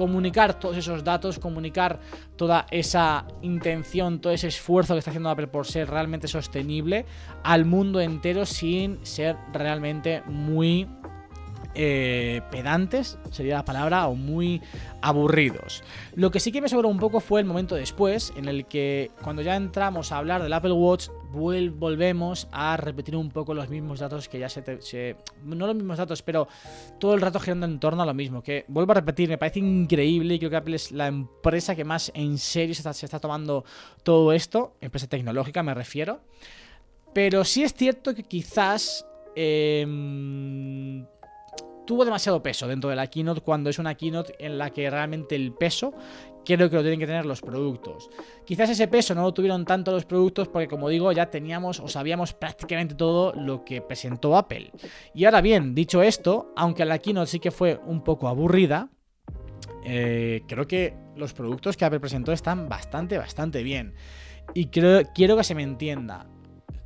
comunicar 0.00 0.58
todos 0.58 0.78
esos 0.78 1.04
datos, 1.04 1.38
comunicar 1.38 2.00
toda 2.36 2.64
esa 2.70 3.26
intención, 3.42 4.18
todo 4.18 4.32
ese 4.32 4.48
esfuerzo 4.48 4.94
que 4.94 5.00
está 5.00 5.10
haciendo 5.10 5.28
Apple 5.28 5.48
por 5.48 5.66
ser 5.66 5.90
realmente 5.90 6.26
sostenible 6.26 7.04
al 7.42 7.66
mundo 7.66 8.00
entero 8.00 8.46
sin 8.46 9.04
ser 9.04 9.36
realmente 9.52 10.22
muy 10.26 10.88
eh, 11.74 12.42
pedantes, 12.50 13.18
sería 13.30 13.56
la 13.56 13.64
palabra, 13.64 14.08
o 14.08 14.14
muy 14.14 14.60
aburridos. 15.00 15.82
Lo 16.14 16.30
que 16.30 16.40
sí 16.40 16.52
que 16.52 16.60
me 16.60 16.68
sobró 16.68 16.88
un 16.88 16.98
poco 16.98 17.20
fue 17.20 17.40
el 17.40 17.46
momento 17.46 17.74
después, 17.74 18.32
en 18.36 18.48
el 18.48 18.66
que 18.66 19.10
cuando 19.22 19.42
ya 19.42 19.56
entramos 19.56 20.12
a 20.12 20.18
hablar 20.18 20.42
del 20.42 20.52
Apple 20.52 20.72
Watch, 20.72 21.08
volvemos 21.32 22.48
a 22.50 22.76
repetir 22.76 23.16
un 23.16 23.30
poco 23.30 23.54
los 23.54 23.68
mismos 23.68 24.00
datos 24.00 24.28
que 24.28 24.38
ya 24.38 24.48
se, 24.48 25.16
No 25.44 25.66
los 25.66 25.76
mismos 25.76 25.98
datos, 25.98 26.22
pero 26.22 26.48
todo 26.98 27.14
el 27.14 27.20
rato 27.20 27.38
girando 27.38 27.66
en 27.66 27.78
torno 27.78 28.02
a 28.02 28.06
lo 28.06 28.14
mismo. 28.14 28.42
Que 28.42 28.64
vuelvo 28.68 28.92
a 28.92 28.96
repetir, 28.96 29.28
me 29.28 29.38
parece 29.38 29.60
increíble 29.60 30.34
y 30.34 30.38
creo 30.38 30.50
que 30.50 30.56
Apple 30.56 30.76
es 30.76 30.92
la 30.92 31.06
empresa 31.06 31.76
que 31.76 31.84
más 31.84 32.10
en 32.14 32.38
serio 32.38 32.74
se 32.74 32.80
está, 32.80 32.92
se 32.92 33.06
está 33.06 33.20
tomando 33.20 33.64
todo 34.02 34.32
esto, 34.32 34.74
empresa 34.80 35.06
tecnológica 35.06 35.62
me 35.62 35.74
refiero. 35.74 36.20
Pero 37.12 37.44
sí 37.44 37.62
es 37.62 37.74
cierto 37.74 38.14
que 38.14 38.22
quizás 38.22 39.06
em, 39.34 41.04
tuvo 41.90 42.04
demasiado 42.04 42.40
peso 42.40 42.68
dentro 42.68 42.88
de 42.88 42.94
la 42.94 43.08
keynote 43.08 43.40
cuando 43.40 43.68
es 43.68 43.80
una 43.80 43.96
keynote 43.96 44.36
en 44.38 44.58
la 44.58 44.70
que 44.70 44.88
realmente 44.88 45.34
el 45.34 45.52
peso 45.52 45.92
creo 46.44 46.70
que 46.70 46.76
lo 46.76 46.82
tienen 46.82 47.00
que 47.00 47.06
tener 47.08 47.26
los 47.26 47.40
productos. 47.40 48.08
Quizás 48.46 48.70
ese 48.70 48.86
peso 48.86 49.12
no 49.12 49.22
lo 49.22 49.34
tuvieron 49.34 49.64
tanto 49.64 49.90
los 49.90 50.04
productos 50.04 50.46
porque 50.46 50.68
como 50.68 50.88
digo 50.88 51.10
ya 51.10 51.30
teníamos 51.30 51.80
o 51.80 51.88
sabíamos 51.88 52.32
prácticamente 52.32 52.94
todo 52.94 53.32
lo 53.32 53.64
que 53.64 53.82
presentó 53.82 54.36
Apple. 54.36 54.70
Y 55.16 55.24
ahora 55.24 55.40
bien, 55.40 55.74
dicho 55.74 56.00
esto, 56.00 56.52
aunque 56.54 56.84
la 56.84 57.00
keynote 57.00 57.26
sí 57.26 57.40
que 57.40 57.50
fue 57.50 57.80
un 57.84 58.04
poco 58.04 58.28
aburrida, 58.28 58.88
eh, 59.84 60.42
creo 60.46 60.68
que 60.68 60.94
los 61.16 61.32
productos 61.32 61.76
que 61.76 61.86
Apple 61.86 61.98
presentó 61.98 62.30
están 62.30 62.68
bastante, 62.68 63.18
bastante 63.18 63.64
bien. 63.64 63.94
Y 64.54 64.66
creo, 64.66 65.02
quiero 65.12 65.36
que 65.36 65.42
se 65.42 65.56
me 65.56 65.64
entienda. 65.64 66.28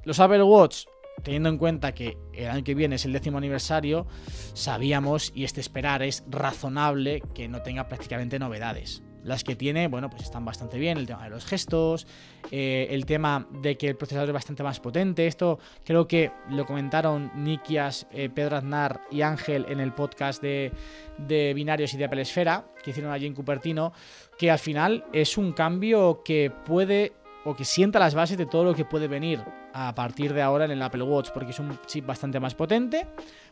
Los 0.05 0.19
Apple 0.19 0.45
Watch, 0.45 0.87
teniendo 1.23 1.49
en 1.49 1.59
cuenta 1.59 1.93
que 1.93 2.17
el 2.33 2.49
año 2.49 2.65
que 2.65 2.75
viene 2.75 2.97
es 2.97 3.05
el 3.05 3.13
décimo 3.13 3.39
aniversario, 3.39 4.07
sabíamos 4.53 5.33
y 5.35 5.45
este 5.45 5.61
esperar 5.61 6.03
es 6.03 6.25
razonable 6.29 7.23
que 7.35 7.49
no 7.49 7.63
tenga 7.63 7.89
prácticamente 7.89 8.39
novedades. 8.39 9.03
Las 9.23 9.43
que 9.43 9.57
tiene, 9.57 9.89
bueno, 9.89 10.11
pues 10.11 10.25
están 10.25 10.45
bastante 10.45 10.79
bien. 10.79 10.99
El 10.99 11.07
tema 11.07 11.25
de 11.25 11.31
los 11.31 11.47
gestos, 11.47 12.07
eh, 12.51 12.89
el 12.91 13.07
tema 13.07 13.49
de 13.63 13.79
que 13.79 13.89
el 13.89 13.97
procesador 13.97 14.29
es 14.29 14.35
bastante 14.35 14.63
más 14.63 14.81
potente. 14.81 15.27
Esto 15.27 15.59
creo 15.83 16.07
que 16.07 16.31
lo 16.51 16.67
comentaron 16.67 17.33
Nikias, 17.35 18.07
eh, 18.13 18.29
Pedro 18.29 18.59
Aznar 18.59 19.01
y 19.11 19.23
Ángel 19.23 19.65
en 19.71 19.81
el 19.81 19.95
podcast 19.95 20.43
de, 20.43 20.73
de 21.17 21.55
binarios 21.55 21.95
y 21.95 21.97
de 21.97 22.05
Apple 22.05 22.21
Esfera 22.21 22.67
que 22.83 22.91
hicieron 22.91 23.13
allí 23.13 23.27
en 23.27 23.33
Cupertino. 23.33 23.95
Que 24.39 24.51
al 24.51 24.59
final 24.59 25.07
es 25.15 25.39
un 25.39 25.53
cambio 25.55 26.23
que 26.23 26.53
puede 26.67 27.15
o 27.45 27.55
que 27.55 27.65
sienta 27.65 27.99
las 27.99 28.15
bases 28.15 28.39
de 28.39 28.47
todo 28.47 28.65
lo 28.65 28.75
que 28.75 28.85
puede 28.85 29.09
venir 29.09 29.45
a 29.73 29.95
partir 29.95 30.33
de 30.33 30.43
ahora 30.43 30.65
en 30.65 30.71
el 30.71 30.83
Apple 30.83 31.03
Watch, 31.03 31.31
porque 31.33 31.51
es 31.51 31.59
un 31.59 31.79
chip 31.87 32.07
bastante 32.07 32.41
más 32.41 32.55
potente, 32.55 33.07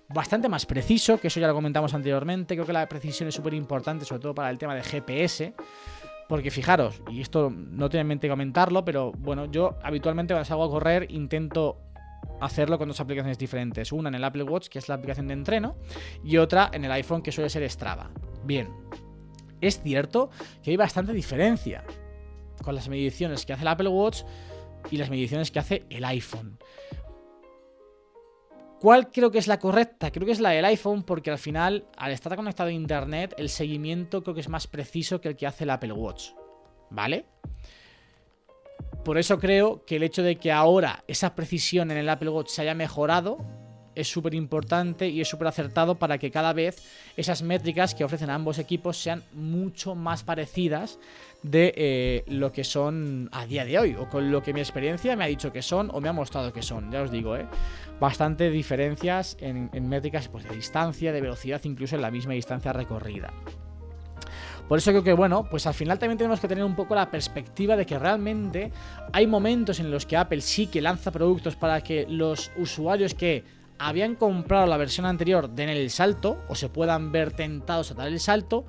bastante 0.08 0.48
más 0.48 0.66
preciso, 0.66 1.18
que 1.18 1.28
eso 1.28 1.40
ya 1.40 1.48
lo 1.48 1.54
comentamos 1.54 1.94
anteriormente, 1.94 2.54
creo 2.54 2.66
que 2.66 2.72
la 2.72 2.88
precisión 2.88 3.28
es 3.28 3.34
súper 3.34 3.54
importante, 3.54 4.04
sobre 4.04 4.22
todo 4.22 4.34
para 4.34 4.50
el 4.50 4.58
tema 4.58 4.74
de 4.74 4.82
GPS, 4.82 5.54
porque 6.28 6.50
fijaros, 6.50 7.02
y 7.10 7.20
esto 7.20 7.50
no 7.50 7.88
tengo 7.88 8.00
en 8.00 8.08
mente 8.08 8.28
comentarlo, 8.28 8.84
pero 8.84 9.12
bueno, 9.12 9.46
yo 9.46 9.76
habitualmente 9.82 10.32
cuando 10.32 10.46
salgo 10.46 10.64
a 10.64 10.70
correr 10.70 11.06
intento 11.10 11.78
hacerlo 12.40 12.78
con 12.78 12.88
dos 12.88 13.00
aplicaciones 13.00 13.38
diferentes, 13.38 13.92
una 13.92 14.08
en 14.08 14.14
el 14.14 14.24
Apple 14.24 14.44
Watch, 14.44 14.68
que 14.68 14.78
es 14.78 14.88
la 14.88 14.96
aplicación 14.96 15.28
de 15.28 15.34
entreno, 15.34 15.76
y 16.24 16.38
otra 16.38 16.70
en 16.72 16.84
el 16.84 16.92
iPhone, 16.92 17.22
que 17.22 17.32
suele 17.32 17.50
ser 17.50 17.68
Strava. 17.70 18.10
Bien, 18.44 18.68
es 19.60 19.80
cierto 19.82 20.30
que 20.62 20.70
hay 20.70 20.76
bastante 20.76 21.12
diferencia 21.12 21.84
con 22.62 22.74
las 22.74 22.88
mediciones 22.88 23.44
que 23.44 23.52
hace 23.52 23.62
el 23.62 23.68
Apple 23.68 23.88
Watch 23.88 24.22
y 24.90 24.96
las 24.96 25.10
mediciones 25.10 25.50
que 25.50 25.58
hace 25.58 25.84
el 25.90 26.04
iPhone. 26.04 26.58
¿Cuál 28.80 29.12
creo 29.12 29.30
que 29.30 29.38
es 29.38 29.46
la 29.46 29.60
correcta? 29.60 30.10
Creo 30.10 30.26
que 30.26 30.32
es 30.32 30.40
la 30.40 30.50
del 30.50 30.64
iPhone 30.64 31.04
porque 31.04 31.30
al 31.30 31.38
final, 31.38 31.86
al 31.96 32.10
estar 32.10 32.34
conectado 32.34 32.68
a 32.68 32.72
Internet, 32.72 33.32
el 33.38 33.48
seguimiento 33.48 34.24
creo 34.24 34.34
que 34.34 34.40
es 34.40 34.48
más 34.48 34.66
preciso 34.66 35.20
que 35.20 35.28
el 35.28 35.36
que 35.36 35.46
hace 35.46 35.62
el 35.62 35.70
Apple 35.70 35.92
Watch. 35.92 36.30
¿Vale? 36.90 37.26
Por 39.04 39.18
eso 39.18 39.38
creo 39.38 39.84
que 39.84 39.96
el 39.96 40.02
hecho 40.02 40.22
de 40.22 40.36
que 40.36 40.50
ahora 40.50 41.04
esa 41.06 41.36
precisión 41.36 41.90
en 41.90 41.96
el 41.96 42.08
Apple 42.08 42.30
Watch 42.30 42.48
se 42.48 42.62
haya 42.62 42.74
mejorado 42.74 43.38
es 43.94 44.08
súper 44.08 44.34
importante 44.34 45.08
y 45.08 45.20
es 45.20 45.28
súper 45.28 45.48
acertado 45.48 45.96
para 45.96 46.18
que 46.18 46.30
cada 46.30 46.52
vez 46.52 46.82
esas 47.16 47.42
métricas 47.42 47.94
que 47.94 48.04
ofrecen 48.04 48.30
ambos 48.30 48.58
equipos 48.58 48.96
sean 48.96 49.22
mucho 49.32 49.94
más 49.94 50.22
parecidas 50.22 50.98
de 51.42 51.74
eh, 51.76 52.24
lo 52.28 52.52
que 52.52 52.64
son 52.64 53.28
a 53.32 53.46
día 53.46 53.64
de 53.64 53.78
hoy 53.78 53.96
o 53.98 54.08
con 54.08 54.30
lo 54.30 54.42
que 54.42 54.52
mi 54.52 54.60
experiencia 54.60 55.16
me 55.16 55.24
ha 55.24 55.26
dicho 55.28 55.52
que 55.52 55.62
son 55.62 55.90
o 55.92 56.00
me 56.00 56.08
ha 56.08 56.12
mostrado 56.12 56.52
que 56.52 56.62
son. 56.62 56.90
Ya 56.90 57.02
os 57.02 57.10
digo, 57.10 57.36
¿eh? 57.36 57.46
bastante 58.00 58.50
diferencias 58.50 59.36
en, 59.40 59.70
en 59.72 59.88
métricas 59.88 60.28
pues, 60.28 60.44
de 60.48 60.54
distancia, 60.54 61.12
de 61.12 61.20
velocidad, 61.20 61.60
incluso 61.64 61.96
en 61.96 62.02
la 62.02 62.10
misma 62.10 62.34
distancia 62.34 62.72
recorrida. 62.72 63.32
Por 64.68 64.78
eso 64.78 64.90
creo 64.90 65.02
que, 65.02 65.12
bueno, 65.12 65.46
pues 65.50 65.66
al 65.66 65.74
final 65.74 65.98
también 65.98 66.16
tenemos 66.16 66.40
que 66.40 66.48
tener 66.48 66.64
un 66.64 66.74
poco 66.74 66.94
la 66.94 67.10
perspectiva 67.10 67.76
de 67.76 67.84
que 67.84 67.98
realmente 67.98 68.72
hay 69.12 69.26
momentos 69.26 69.80
en 69.80 69.90
los 69.90 70.06
que 70.06 70.16
Apple 70.16 70.40
sí 70.40 70.66
que 70.66 70.80
lanza 70.80 71.10
productos 71.10 71.56
para 71.56 71.82
que 71.82 72.06
los 72.08 72.50
usuarios 72.56 73.14
que 73.14 73.44
habían 73.88 74.14
comprado 74.14 74.66
la 74.66 74.76
versión 74.76 75.06
anterior 75.06 75.50
den 75.50 75.68
el 75.68 75.90
salto 75.90 76.38
o 76.48 76.54
se 76.54 76.68
puedan 76.68 77.12
ver 77.12 77.32
tentados 77.32 77.90
a 77.90 77.94
dar 77.94 78.08
el 78.08 78.20
salto. 78.20 78.64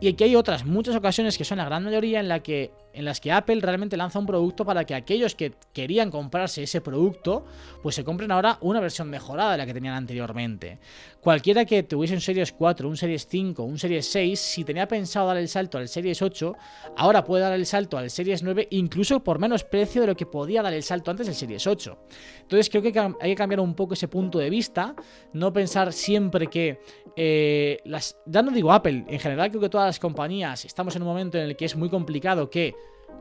Y 0.00 0.08
aquí 0.08 0.24
hay 0.24 0.36
otras 0.36 0.64
muchas 0.64 0.94
ocasiones 0.94 1.38
que 1.38 1.44
son 1.44 1.58
la 1.58 1.64
gran 1.64 1.84
mayoría 1.84 2.20
en, 2.20 2.28
la 2.28 2.40
que, 2.40 2.72
en 2.94 3.04
las 3.04 3.20
que 3.20 3.32
Apple 3.32 3.60
realmente 3.60 3.96
lanza 3.96 4.18
un 4.18 4.26
producto 4.26 4.64
para 4.64 4.84
que 4.84 4.94
aquellos 4.94 5.34
que 5.34 5.52
querían 5.72 6.10
comprarse 6.10 6.62
ese 6.62 6.80
producto, 6.80 7.44
pues 7.82 7.94
se 7.94 8.04
compren 8.04 8.30
ahora 8.30 8.58
una 8.60 8.80
versión 8.80 9.10
mejorada 9.10 9.52
de 9.52 9.58
la 9.58 9.66
que 9.66 9.74
tenían 9.74 9.94
anteriormente. 9.94 10.78
Cualquiera 11.20 11.64
que 11.64 11.82
tuviese 11.82 12.14
un 12.14 12.20
Series 12.20 12.52
4, 12.52 12.88
un 12.88 12.96
Series 12.96 13.26
5, 13.26 13.62
un 13.62 13.78
Series 13.78 14.06
6, 14.06 14.38
si 14.38 14.64
tenía 14.64 14.86
pensado 14.86 15.28
dar 15.28 15.36
el 15.36 15.48
salto 15.48 15.78
al 15.78 15.88
Series 15.88 16.22
8, 16.22 16.54
ahora 16.96 17.24
puede 17.24 17.42
dar 17.42 17.52
el 17.52 17.66
salto 17.66 17.98
al 17.98 18.10
Series 18.10 18.42
9, 18.42 18.68
incluso 18.70 19.24
por 19.24 19.38
menos 19.38 19.64
precio 19.64 20.02
de 20.02 20.06
lo 20.06 20.16
que 20.16 20.26
podía 20.26 20.62
dar 20.62 20.72
el 20.72 20.82
salto 20.82 21.10
antes 21.10 21.26
del 21.26 21.34
Series 21.34 21.66
8. 21.66 21.98
Entonces 22.42 22.70
creo 22.70 22.82
que 22.82 22.92
hay 23.20 23.30
que 23.30 23.36
cambiar 23.36 23.60
un 23.60 23.74
poco 23.74 23.94
ese 23.94 24.08
punto 24.08 24.38
de 24.38 24.50
vista, 24.50 24.94
no 25.32 25.52
pensar 25.52 25.92
siempre 25.92 26.46
que 26.46 26.80
eh, 27.16 27.78
las, 27.84 28.16
ya 28.26 28.42
no 28.42 28.50
digo 28.50 28.72
Apple, 28.72 29.04
en 29.08 29.20
general 29.20 29.50
creo 29.50 29.60
que 29.60 29.68
todas 29.68 29.86
las 29.86 29.98
compañías 29.98 30.64
estamos 30.64 30.96
en 30.96 31.02
un 31.02 31.08
momento 31.08 31.38
en 31.38 31.44
el 31.44 31.56
que 31.56 31.64
es 31.64 31.76
muy 31.76 31.88
complicado 31.88 32.50
que 32.50 32.74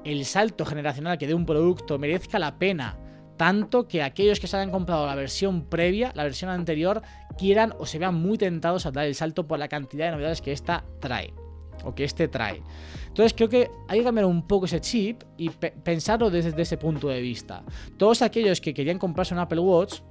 el 0.03 0.25
salto 0.25 0.65
generacional 0.65 1.17
que 1.17 1.27
dé 1.27 1.33
un 1.33 1.45
producto 1.45 1.97
merezca 1.99 2.39
la 2.39 2.57
pena 2.57 2.99
tanto 3.37 3.87
que 3.87 4.03
aquellos 4.03 4.39
que 4.39 4.47
se 4.47 4.57
hayan 4.57 4.69
comprado 4.69 5.07
la 5.07 5.15
versión 5.15 5.67
previa, 5.67 6.11
la 6.13 6.23
versión 6.23 6.51
anterior, 6.51 7.01
quieran 7.37 7.73
o 7.79 7.85
se 7.85 7.97
vean 7.97 8.13
muy 8.13 8.37
tentados 8.37 8.85
a 8.85 8.91
dar 8.91 9.05
el 9.05 9.15
salto 9.15 9.47
por 9.47 9.57
la 9.57 9.67
cantidad 9.67 10.05
de 10.05 10.11
novedades 10.11 10.41
que 10.41 10.51
esta 10.51 10.85
trae 10.99 11.33
o 11.83 11.95
que 11.95 12.03
este 12.03 12.27
trae. 12.27 12.61
Entonces 13.07 13.33
creo 13.33 13.49
que 13.49 13.71
hay 13.87 13.99
que 13.99 14.05
cambiar 14.05 14.25
un 14.25 14.47
poco 14.47 14.65
ese 14.65 14.79
chip 14.81 15.23
y 15.37 15.49
pe- 15.49 15.71
pensarlo 15.71 16.29
desde 16.29 16.61
ese 16.61 16.77
punto 16.77 17.07
de 17.09 17.21
vista. 17.21 17.63
Todos 17.97 18.21
aquellos 18.21 18.61
que 18.61 18.73
querían 18.73 18.99
comprarse 18.99 19.33
un 19.33 19.39
Apple 19.39 19.59
Watch 19.59 20.01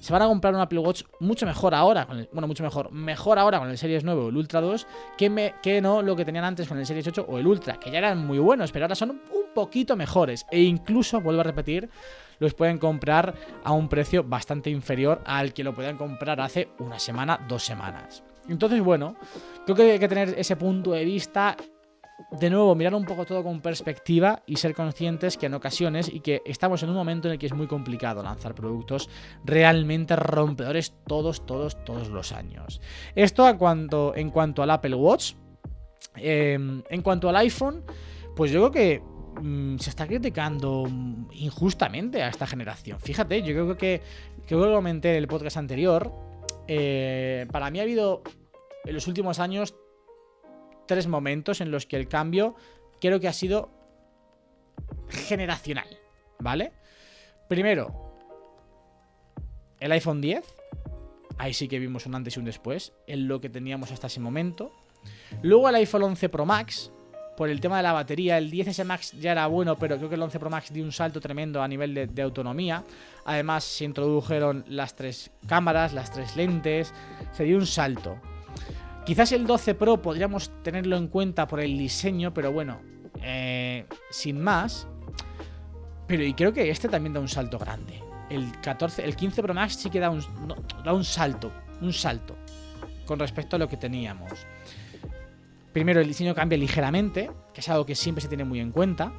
se 0.00 0.12
van 0.12 0.22
a 0.22 0.26
comprar 0.26 0.54
un 0.54 0.60
Apple 0.60 0.78
Watch 0.78 1.02
mucho 1.20 1.46
mejor 1.46 1.74
ahora, 1.74 2.06
con 2.06 2.28
bueno, 2.32 2.46
mucho 2.46 2.62
mejor, 2.62 2.90
mejor 2.92 3.38
ahora 3.38 3.58
con 3.58 3.68
el 3.70 3.78
Series 3.78 4.04
9 4.04 4.20
o 4.22 4.28
el 4.28 4.36
Ultra 4.36 4.60
2 4.60 4.86
que, 5.16 5.28
me- 5.30 5.54
que 5.62 5.80
no 5.80 6.02
lo 6.02 6.14
que 6.16 6.24
tenían 6.24 6.44
antes 6.44 6.68
con 6.68 6.78
el 6.78 6.86
Series 6.86 7.06
8 7.08 7.26
o 7.28 7.38
el 7.38 7.46
Ultra, 7.46 7.78
que 7.78 7.90
ya 7.90 7.98
eran 7.98 8.26
muy 8.26 8.38
buenos, 8.38 8.70
pero 8.72 8.84
ahora 8.84 8.94
son 8.94 9.10
un 9.10 9.20
poquito 9.54 9.96
mejores. 9.96 10.46
E 10.50 10.62
incluso, 10.62 11.20
vuelvo 11.20 11.40
a 11.40 11.44
repetir, 11.44 11.88
los 12.38 12.54
pueden 12.54 12.78
comprar 12.78 13.34
a 13.64 13.72
un 13.72 13.88
precio 13.88 14.22
bastante 14.22 14.70
inferior 14.70 15.20
al 15.26 15.52
que 15.52 15.64
lo 15.64 15.74
podían 15.74 15.96
comprar 15.96 16.40
hace 16.40 16.68
una 16.78 16.98
semana, 16.98 17.44
dos 17.48 17.64
semanas. 17.64 18.22
Entonces, 18.48 18.80
bueno, 18.80 19.16
creo 19.64 19.76
que 19.76 19.92
hay 19.92 19.98
que 19.98 20.08
tener 20.08 20.34
ese 20.38 20.54
punto 20.56 20.92
de 20.92 21.04
vista 21.04 21.56
de 22.32 22.50
nuevo, 22.50 22.74
mirar 22.74 22.94
un 22.94 23.04
poco 23.04 23.24
todo 23.24 23.42
con 23.44 23.60
perspectiva 23.60 24.42
y 24.46 24.56
ser 24.56 24.74
conscientes 24.74 25.36
que 25.36 25.46
en 25.46 25.54
ocasiones 25.54 26.10
y 26.12 26.20
que 26.20 26.42
estamos 26.44 26.82
en 26.82 26.90
un 26.90 26.96
momento 26.96 27.28
en 27.28 27.32
el 27.32 27.38
que 27.38 27.46
es 27.46 27.54
muy 27.54 27.66
complicado 27.66 28.22
lanzar 28.22 28.54
productos 28.54 29.08
realmente 29.44 30.16
rompedores 30.16 30.94
todos, 31.06 31.46
todos, 31.46 31.82
todos 31.84 32.08
los 32.08 32.32
años. 32.32 32.80
Esto 33.14 33.46
a 33.46 33.56
cuanto, 33.56 34.14
en 34.16 34.30
cuanto 34.30 34.62
al 34.62 34.70
Apple 34.70 34.94
Watch. 34.96 35.34
Eh, 36.16 36.54
en 36.54 37.02
cuanto 37.02 37.28
al 37.28 37.36
iPhone, 37.36 37.84
pues 38.34 38.50
yo 38.50 38.60
creo 38.60 38.72
que 38.72 39.02
mm, 39.40 39.78
se 39.78 39.90
está 39.90 40.06
criticando 40.06 40.88
injustamente 41.32 42.22
a 42.22 42.28
esta 42.28 42.46
generación. 42.46 42.98
Fíjate, 43.00 43.42
yo 43.42 43.54
creo 43.54 43.76
que, 43.76 44.02
que 44.46 44.54
lo 44.56 44.74
comenté 44.74 45.10
en 45.10 45.16
el 45.16 45.28
podcast 45.28 45.56
anterior. 45.56 46.12
eh, 46.66 47.46
para 47.52 47.70
mí 47.70 47.78
ha 47.78 47.82
habido 47.82 48.22
en 48.84 48.94
los 48.94 49.06
últimos 49.06 49.38
años 49.38 49.74
tres 50.88 51.06
momentos 51.06 51.60
en 51.60 51.70
los 51.70 51.86
que 51.86 51.96
el 51.96 52.08
cambio 52.08 52.56
creo 53.00 53.20
que 53.20 53.28
ha 53.28 53.32
sido 53.32 53.70
generacional, 55.08 55.86
¿vale? 56.40 56.72
Primero, 57.48 58.16
el 59.78 59.92
iPhone 59.92 60.20
10. 60.20 60.44
Ahí 61.38 61.54
sí 61.54 61.68
que 61.68 61.78
vimos 61.78 62.06
un 62.06 62.16
antes 62.16 62.36
y 62.36 62.40
un 62.40 62.46
después 62.46 62.92
en 63.06 63.28
lo 63.28 63.40
que 63.40 63.48
teníamos 63.48 63.92
hasta 63.92 64.08
ese 64.08 64.18
momento. 64.18 64.72
Luego 65.42 65.68
el 65.68 65.76
iPhone 65.76 66.02
11 66.02 66.28
Pro 66.28 66.44
Max, 66.44 66.90
por 67.36 67.48
el 67.48 67.60
tema 67.60 67.76
de 67.76 67.84
la 67.84 67.92
batería. 67.92 68.36
El 68.36 68.50
10S 68.50 68.84
Max 68.84 69.12
ya 69.12 69.30
era 69.30 69.46
bueno, 69.46 69.78
pero 69.78 69.96
creo 69.96 70.08
que 70.08 70.16
el 70.16 70.22
11 70.22 70.40
Pro 70.40 70.50
Max 70.50 70.72
dio 70.72 70.82
un 70.82 70.90
salto 70.90 71.20
tremendo 71.20 71.62
a 71.62 71.68
nivel 71.68 71.94
de, 71.94 72.08
de 72.08 72.22
autonomía. 72.22 72.84
Además, 73.24 73.62
se 73.62 73.84
introdujeron 73.84 74.64
las 74.66 74.96
tres 74.96 75.30
cámaras, 75.46 75.92
las 75.92 76.10
tres 76.10 76.34
lentes. 76.34 76.92
Se 77.30 77.44
dio 77.44 77.56
un 77.56 77.66
salto. 77.66 78.20
Quizás 79.08 79.32
el 79.32 79.46
12 79.46 79.74
Pro 79.74 80.02
podríamos 80.02 80.50
tenerlo 80.62 80.98
en 80.98 81.08
cuenta 81.08 81.48
por 81.48 81.60
el 81.60 81.78
diseño, 81.78 82.34
pero 82.34 82.52
bueno, 82.52 82.82
eh, 83.22 83.86
sin 84.10 84.38
más. 84.38 84.86
Pero 86.06 86.24
y 86.24 86.34
creo 86.34 86.52
que 86.52 86.68
este 86.68 86.90
también 86.90 87.14
da 87.14 87.20
un 87.20 87.28
salto 87.28 87.58
grande. 87.58 88.02
El 88.28 88.52
14, 88.60 89.02
el 89.02 89.16
15 89.16 89.42
Pro 89.42 89.54
Max 89.54 89.76
sí 89.76 89.88
que 89.88 89.98
da 89.98 90.10
un, 90.10 90.22
da 90.84 90.92
un 90.92 91.06
salto, 91.06 91.50
un 91.80 91.94
salto 91.94 92.36
con 93.06 93.18
respecto 93.18 93.56
a 93.56 93.58
lo 93.58 93.66
que 93.66 93.78
teníamos. 93.78 94.46
Primero, 95.72 96.02
el 96.02 96.06
diseño 96.06 96.34
cambia 96.34 96.58
ligeramente, 96.58 97.30
que 97.54 97.62
es 97.62 97.68
algo 97.70 97.86
que 97.86 97.94
siempre 97.94 98.20
se 98.20 98.28
tiene 98.28 98.44
muy 98.44 98.60
en 98.60 98.72
cuenta. 98.72 99.14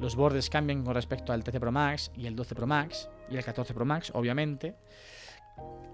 Los 0.00 0.16
bordes 0.16 0.48
cambian 0.48 0.82
con 0.82 0.94
respecto 0.94 1.34
al 1.34 1.44
13 1.44 1.60
Pro 1.60 1.72
Max 1.72 2.10
y 2.16 2.24
el 2.24 2.34
12 2.34 2.54
Pro 2.54 2.66
Max 2.66 3.10
y 3.30 3.36
el 3.36 3.44
14 3.44 3.74
Pro 3.74 3.84
Max, 3.84 4.12
obviamente. 4.14 4.76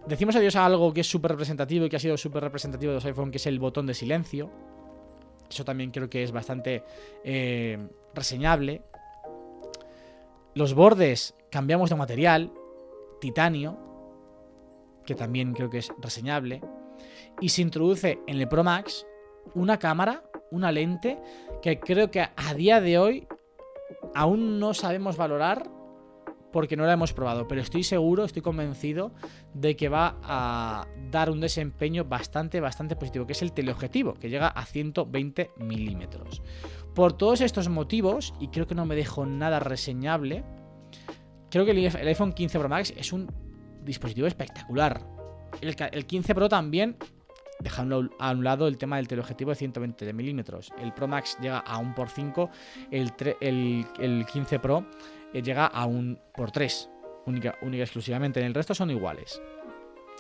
Decimos 0.07 0.37
adiós 0.37 0.55
a 0.55 0.65
algo 0.65 0.95
que 0.95 1.01
es 1.01 1.11
súper 1.11 1.33
representativo 1.33 1.85
y 1.85 1.89
que 1.89 1.97
ha 1.97 2.01
sido 2.01 2.17
súper 2.17 2.45
representativo 2.45 2.93
de 2.93 2.97
los 2.97 3.05
iPhone, 3.05 3.33
que 3.33 3.39
es 3.39 3.47
el 3.47 3.59
botón 3.59 3.87
de 3.87 3.95
silencio. 3.95 4.51
Eso 5.51 5.65
también 5.65 5.91
creo 5.91 6.09
que 6.09 6.23
es 6.23 6.31
bastante 6.31 6.85
eh, 7.25 7.79
reseñable. 8.15 8.83
Los 10.55 10.75
bordes 10.75 11.35
cambiamos 11.51 11.91
de 11.91 11.97
material, 11.97 12.53
titanio, 13.21 13.77
que 15.05 15.17
también 15.17 15.53
creo 15.55 15.71
que 15.71 15.79
es 15.79 15.93
reseñable. 16.01 16.63
Y 17.41 17.49
se 17.49 17.63
introduce 17.63 18.21
en 18.29 18.41
el 18.41 18.49
Pro 18.49 18.63
Max 18.63 19.05
una 19.55 19.79
cámara, 19.79 20.23
una 20.53 20.71
lente, 20.71 21.19
que 21.63 21.81
creo 21.81 22.13
que 22.13 22.21
a 22.21 22.55
día 22.55 22.81
de 22.81 22.99
hoy 22.99 23.27
aún 24.15 24.61
no 24.61 24.73
sabemos 24.73 25.17
valorar 25.17 25.69
porque 26.57 26.75
no 26.75 26.87
la 26.87 26.95
hemos 26.95 27.13
probado, 27.13 27.47
pero 27.47 27.61
estoy 27.61 27.83
seguro, 27.85 28.25
estoy 28.25 28.41
convencido 28.41 29.13
de 29.53 29.77
que 29.77 29.91
va 29.91 30.17
a 30.23 30.87
dar 31.11 31.29
un 31.29 31.39
desempeño 31.39 32.07
bastante, 32.07 32.61
bastante 32.61 32.97
positivo, 32.97 33.27
que 33.27 33.35
es 33.35 33.43
el 33.43 33.53
teleobjetivo, 33.53 34.15
que 34.15 34.31
llega 34.31 34.49
a 34.49 34.65
120 34.65 35.51
milímetros. 35.59 36.41
Por 36.95 37.13
todos 37.13 37.43
estos 37.43 37.69
motivos, 37.69 38.33
y 38.41 38.49
creo 38.49 38.67
que 38.67 38.75
no 38.75 38.87
me 38.87 38.95
dejo 38.97 39.27
nada 39.27 39.61
reseñable, 39.61 40.45
creo 41.51 41.67
que 41.67 41.73
el 41.73 41.77
iPh- 41.77 42.01
el 42.01 42.09
iPhone 42.09 42.33
15 42.33 42.59
Pro 42.59 42.71
Max 42.71 42.95
es 42.97 43.13
un 43.13 43.31
dispositivo 43.85 44.27
espectacular. 44.27 45.03
El, 45.61 45.77
ca- 45.77 45.89
el 45.89 46.07
15 46.07 46.35
Pro 46.35 46.49
también, 46.49 46.97
dejando 47.61 48.09
a 48.19 48.31
un 48.31 48.45
lado 48.45 48.67
el 48.67 48.79
tema 48.79 48.97
del 48.97 49.09
teleobjetivo 49.09 49.51
de 49.51 49.57
120 49.57 50.11
milímetros. 50.15 50.73
El 50.81 50.95
Pro 50.95 51.07
Max 51.07 51.37
llega 51.39 51.59
a 51.59 51.77
1 51.77 51.95
por 51.95 52.09
5, 52.09 52.49
el, 52.91 53.13
el, 53.41 53.87
el 54.01 54.25
15 54.25 54.59
Pro 54.59 54.87
llega 55.33 55.67
a 55.67 55.87
1 55.87 56.19
por 56.35 56.51
3, 56.51 56.91
única, 57.27 57.57
única 57.63 57.85
exclusivamente. 57.85 58.41
En 58.41 58.47
el 58.47 58.55
resto 58.55 58.75
son 58.75 58.91
iguales. 58.91 59.41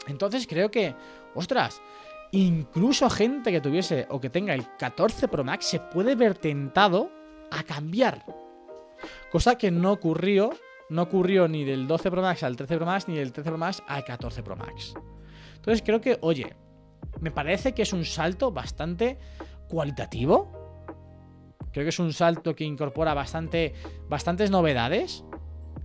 Entonces 0.08 0.46
creo 0.46 0.70
que, 0.70 0.94
ostras, 1.34 1.80
incluso 2.32 3.08
gente 3.10 3.50
que 3.50 3.60
tuviese 3.60 4.06
o 4.10 4.20
que 4.20 4.30
tenga 4.30 4.54
el 4.54 4.66
14 4.76 5.28
Pro 5.28 5.44
Max 5.44 5.66
se 5.66 5.80
puede 5.80 6.14
ver 6.14 6.36
tentado 6.36 7.10
a 7.50 7.62
cambiar. 7.62 8.24
Cosa 9.30 9.56
que 9.56 9.70
no 9.70 9.92
ocurrió, 9.92 10.50
no 10.88 11.02
ocurrió 11.02 11.48
ni 11.48 11.64
del 11.64 11.86
12 11.86 12.10
Pro 12.10 12.22
Max 12.22 12.42
al 12.42 12.56
13 12.56 12.76
Pro 12.76 12.86
Max 12.86 13.08
ni 13.08 13.16
del 13.16 13.32
13 13.32 13.50
Pro 13.50 13.58
Max 13.58 13.82
al 13.86 14.04
14 14.04 14.42
Pro 14.42 14.56
Max. 14.56 14.94
Entonces 15.56 15.82
creo 15.84 16.00
que, 16.00 16.18
oye, 16.20 16.54
me 17.20 17.30
parece 17.30 17.72
que 17.72 17.82
es 17.82 17.92
un 17.92 18.04
salto 18.04 18.52
bastante 18.52 19.18
cualitativo. 19.68 20.55
Creo 21.76 21.84
que 21.84 21.90
es 21.90 21.98
un 21.98 22.14
salto 22.14 22.56
que 22.56 22.64
incorpora 22.64 23.12
bastante, 23.12 23.74
bastantes 24.08 24.50
novedades. 24.50 25.24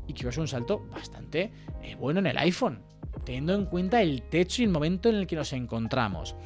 Y 0.08 0.14
creo 0.14 0.30
que 0.30 0.36
es 0.36 0.38
un 0.38 0.48
salto 0.48 0.88
bastante 0.90 1.52
eh, 1.84 1.96
bueno 1.96 2.22
en 2.22 2.28
el 2.28 2.38
iPhone. 2.38 2.82
Teniendo 3.26 3.54
en 3.56 3.66
cuenta 3.66 4.02
el 4.02 4.22
techo 4.22 4.62
y 4.62 4.66
el 4.66 4.72
momento 4.72 5.10
en 5.10 5.16
el 5.16 5.28
que 5.28 5.36
nos 5.36 5.52
encontramos. 5.52 6.38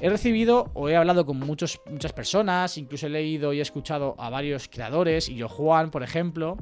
He 0.00 0.08
recibido 0.08 0.70
o 0.72 0.88
he 0.88 0.96
hablado 0.96 1.26
con 1.26 1.38
muchos, 1.38 1.78
muchas 1.90 2.14
personas, 2.14 2.78
incluso 2.78 3.06
he 3.06 3.10
leído 3.10 3.52
y 3.52 3.58
he 3.58 3.60
escuchado 3.60 4.14
a 4.18 4.30
varios 4.30 4.66
creadores, 4.66 5.28
y 5.28 5.34
yo 5.34 5.50
Juan, 5.50 5.90
por 5.90 6.02
ejemplo, 6.02 6.56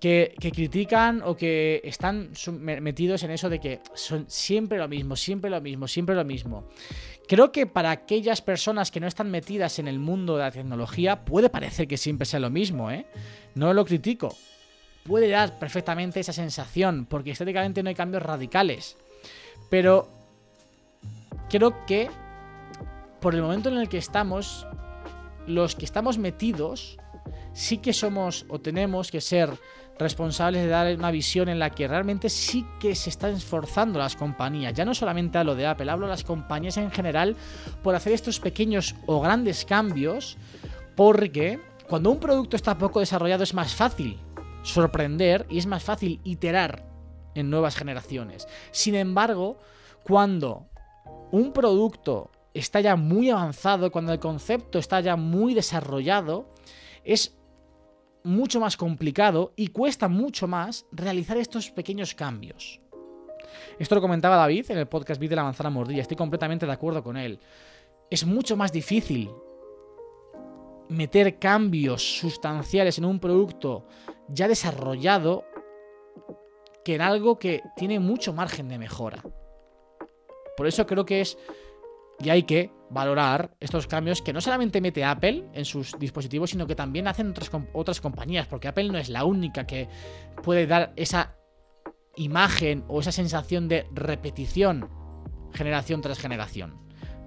que, 0.00 0.34
critican 0.40 1.22
o 1.22 1.36
que 1.36 1.82
están 1.84 2.30
metidos 2.58 3.22
en 3.22 3.30
eso 3.30 3.50
de 3.50 3.60
que 3.60 3.80
son 3.94 4.24
siempre 4.28 4.78
lo 4.78 4.88
mismo, 4.88 5.14
siempre 5.14 5.50
lo 5.50 5.60
mismo, 5.60 5.86
siempre 5.86 6.14
lo 6.14 6.24
mismo. 6.24 6.64
Creo 7.28 7.52
que 7.52 7.66
para 7.66 7.90
aquellas 7.90 8.40
personas 8.40 8.90
que 8.90 8.98
no 8.98 9.06
están 9.06 9.30
metidas 9.30 9.78
en 9.78 9.86
el 9.86 9.98
mundo 9.98 10.36
de 10.36 10.42
la 10.42 10.50
tecnología 10.50 11.24
puede 11.24 11.50
parecer 11.50 11.86
que 11.86 11.98
siempre 11.98 12.24
sea 12.24 12.40
lo 12.40 12.50
mismo, 12.50 12.90
¿eh? 12.90 13.06
No 13.54 13.72
lo 13.74 13.84
critico. 13.84 14.34
Puede 15.04 15.28
dar 15.28 15.58
perfectamente 15.58 16.20
esa 16.20 16.32
sensación, 16.32 17.06
porque 17.06 17.32
estéticamente 17.32 17.82
no 17.82 17.90
hay 17.90 17.94
cambios 17.94 18.22
radicales. 18.22 18.96
Pero 19.68 20.08
creo 21.48 21.84
que 21.86 22.10
por 23.20 23.34
el 23.34 23.42
momento 23.42 23.68
en 23.68 23.76
el 23.76 23.88
que 23.88 23.98
estamos, 23.98 24.66
los 25.46 25.76
que 25.76 25.84
estamos 25.84 26.16
metidos, 26.18 26.98
sí 27.52 27.78
que 27.78 27.92
somos 27.92 28.46
o 28.48 28.60
tenemos 28.60 29.10
que 29.10 29.20
ser 29.20 29.50
responsables 29.98 30.62
de 30.62 30.68
dar 30.68 30.94
una 30.96 31.10
visión 31.10 31.48
en 31.48 31.58
la 31.58 31.70
que 31.70 31.86
realmente 31.86 32.30
sí 32.30 32.64
que 32.80 32.94
se 32.94 33.10
están 33.10 33.34
esforzando 33.34 33.98
las 33.98 34.16
compañías. 34.16 34.72
Ya 34.72 34.84
no 34.84 34.94
solamente 34.94 35.38
hablo 35.38 35.54
de 35.54 35.66
Apple, 35.66 35.90
hablo 35.90 36.06
de 36.06 36.10
las 36.10 36.24
compañías 36.24 36.78
en 36.78 36.90
general 36.90 37.36
por 37.82 37.94
hacer 37.94 38.14
estos 38.14 38.40
pequeños 38.40 38.94
o 39.06 39.20
grandes 39.20 39.64
cambios, 39.64 40.38
porque 40.96 41.60
cuando 41.86 42.10
un 42.10 42.18
producto 42.18 42.56
está 42.56 42.78
poco 42.78 43.00
desarrollado 43.00 43.42
es 43.42 43.52
más 43.52 43.74
fácil 43.74 44.18
sorprender 44.62 45.46
y 45.50 45.58
es 45.58 45.66
más 45.66 45.84
fácil 45.84 46.20
iterar 46.24 46.86
en 47.34 47.50
nuevas 47.50 47.76
generaciones. 47.76 48.48
Sin 48.70 48.94
embargo, 48.94 49.58
cuando 50.02 50.68
un 51.30 51.52
producto 51.52 52.30
está 52.54 52.80
ya 52.80 52.96
muy 52.96 53.30
avanzado, 53.30 53.92
cuando 53.92 54.12
el 54.12 54.18
concepto 54.18 54.78
está 54.78 55.00
ya 55.00 55.16
muy 55.16 55.54
desarrollado, 55.54 56.52
es 57.04 57.36
mucho 58.24 58.60
más 58.60 58.76
complicado 58.76 59.52
y 59.56 59.68
cuesta 59.68 60.08
mucho 60.08 60.46
más 60.46 60.86
realizar 60.92 61.36
estos 61.36 61.70
pequeños 61.70 62.14
cambios. 62.14 62.80
Esto 63.78 63.94
lo 63.94 64.00
comentaba 64.00 64.36
David 64.36 64.70
en 64.70 64.78
el 64.78 64.88
podcast 64.88 65.20
Beat 65.20 65.30
de 65.30 65.36
la 65.36 65.44
manzana 65.44 65.70
mordida, 65.70 66.02
estoy 66.02 66.16
completamente 66.16 66.66
de 66.66 66.72
acuerdo 66.72 67.02
con 67.02 67.16
él. 67.16 67.38
Es 68.10 68.24
mucho 68.24 68.56
más 68.56 68.72
difícil 68.72 69.30
meter 70.88 71.38
cambios 71.38 72.18
sustanciales 72.18 72.98
en 72.98 73.04
un 73.04 73.20
producto 73.20 73.86
ya 74.28 74.48
desarrollado 74.48 75.44
que 76.84 76.96
en 76.96 77.00
algo 77.00 77.38
que 77.38 77.62
tiene 77.76 78.00
mucho 78.00 78.32
margen 78.32 78.68
de 78.68 78.78
mejora. 78.78 79.22
Por 80.56 80.66
eso 80.66 80.86
creo 80.86 81.04
que 81.04 81.20
es 81.20 81.38
y 82.18 82.28
hay 82.28 82.42
que 82.42 82.70
valorar 82.90 83.56
estos 83.60 83.86
cambios 83.86 84.20
que 84.20 84.32
no 84.32 84.40
solamente 84.40 84.80
mete 84.80 85.04
Apple 85.04 85.44
en 85.54 85.64
sus 85.64 85.98
dispositivos, 85.98 86.50
sino 86.50 86.66
que 86.66 86.74
también 86.74 87.06
hacen 87.08 87.30
otras, 87.30 87.50
otras 87.72 88.00
compañías, 88.00 88.46
porque 88.46 88.68
Apple 88.68 88.88
no 88.90 88.98
es 88.98 89.08
la 89.08 89.24
única 89.24 89.66
que 89.66 89.88
puede 90.42 90.66
dar 90.66 90.92
esa 90.96 91.36
imagen 92.16 92.84
o 92.88 93.00
esa 93.00 93.12
sensación 93.12 93.68
de 93.68 93.86
repetición 93.92 94.88
generación 95.54 96.00
tras 96.00 96.18
generación. 96.18 96.74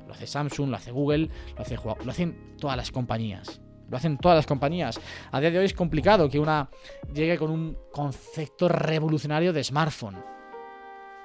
Lo 0.07 0.13
hace 0.13 0.27
Samsung, 0.27 0.69
lo 0.69 0.77
hace 0.77 0.91
Google, 0.91 1.29
lo, 1.55 1.61
hace, 1.61 1.75
lo 1.75 2.11
hacen 2.11 2.55
todas 2.57 2.77
las 2.77 2.91
compañías. 2.91 3.61
Lo 3.89 3.97
hacen 3.97 4.17
todas 4.17 4.37
las 4.37 4.45
compañías. 4.45 4.99
A 5.31 5.39
día 5.39 5.51
de 5.51 5.59
hoy 5.59 5.65
es 5.65 5.73
complicado 5.73 6.29
que 6.29 6.39
una 6.39 6.69
llegue 7.13 7.37
con 7.37 7.51
un 7.51 7.77
concepto 7.91 8.67
revolucionario 8.67 9.53
de 9.53 9.63
smartphone. 9.63 10.32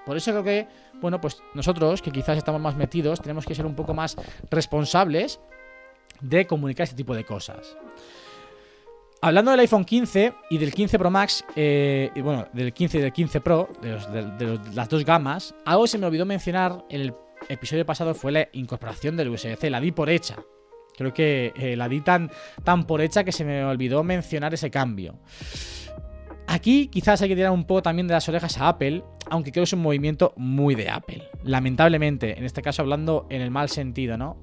Por 0.08 0.16
eso 0.16 0.30
creo 0.30 0.42
que, 0.42 0.66
bueno, 1.02 1.20
pues 1.20 1.42
nosotros, 1.52 2.00
que 2.00 2.10
quizás 2.10 2.38
estamos 2.38 2.62
más 2.62 2.74
metidos, 2.74 3.20
tenemos 3.20 3.44
que 3.44 3.54
ser 3.54 3.66
un 3.66 3.74
poco 3.74 3.92
más 3.92 4.16
responsables 4.50 5.38
de 6.22 6.46
comunicar 6.46 6.84
este 6.84 6.96
tipo 6.96 7.14
de 7.14 7.24
cosas. 7.24 7.76
Hablando 9.20 9.50
del 9.50 9.60
iPhone 9.60 9.84
15 9.84 10.32
y 10.48 10.56
del 10.56 10.72
15 10.72 10.98
Pro 10.98 11.10
Max, 11.10 11.44
eh, 11.54 12.10
bueno, 12.22 12.48
del 12.54 12.72
15 12.72 12.96
y 12.96 13.00
del 13.02 13.12
15 13.12 13.42
Pro, 13.42 13.68
de, 13.82 14.58
las 14.72 14.88
dos 14.88 15.04
gamas, 15.04 15.54
algo 15.66 15.86
se 15.86 15.98
me 15.98 16.06
olvidó 16.06 16.24
mencionar 16.24 16.86
en 16.88 17.02
el 17.02 17.14
episodio 17.50 17.84
pasado 17.84 18.14
fue 18.14 18.32
la 18.32 18.48
incorporación 18.52 19.14
del 19.14 19.28
USB-C. 19.28 19.68
La 19.68 19.78
di 19.78 19.92
por 19.92 20.08
hecha. 20.08 20.36
Creo 20.96 21.12
que 21.12 21.52
eh, 21.54 21.76
la 21.76 21.86
di 21.86 22.00
tan, 22.00 22.30
tan 22.64 22.86
por 22.86 23.02
hecha 23.02 23.24
que 23.24 23.32
se 23.32 23.44
me 23.44 23.62
olvidó 23.62 24.02
mencionar 24.02 24.54
ese 24.54 24.70
cambio. 24.70 25.18
Aquí 26.50 26.88
quizás 26.88 27.20
hay 27.20 27.28
que 27.28 27.36
tirar 27.36 27.50
un 27.50 27.64
poco 27.64 27.82
también 27.82 28.08
de 28.08 28.14
las 28.14 28.26
orejas 28.26 28.56
a 28.56 28.68
Apple, 28.68 29.04
aunque 29.30 29.52
creo 29.52 29.62
que 29.62 29.68
es 29.68 29.72
un 29.72 29.82
movimiento 29.82 30.32
muy 30.36 30.74
de 30.74 30.88
Apple. 30.88 31.22
Lamentablemente, 31.44 32.38
en 32.38 32.44
este 32.44 32.62
caso 32.62 32.82
hablando 32.82 33.26
en 33.30 33.42
el 33.42 33.50
mal 33.50 33.68
sentido, 33.68 34.16
¿no? 34.16 34.38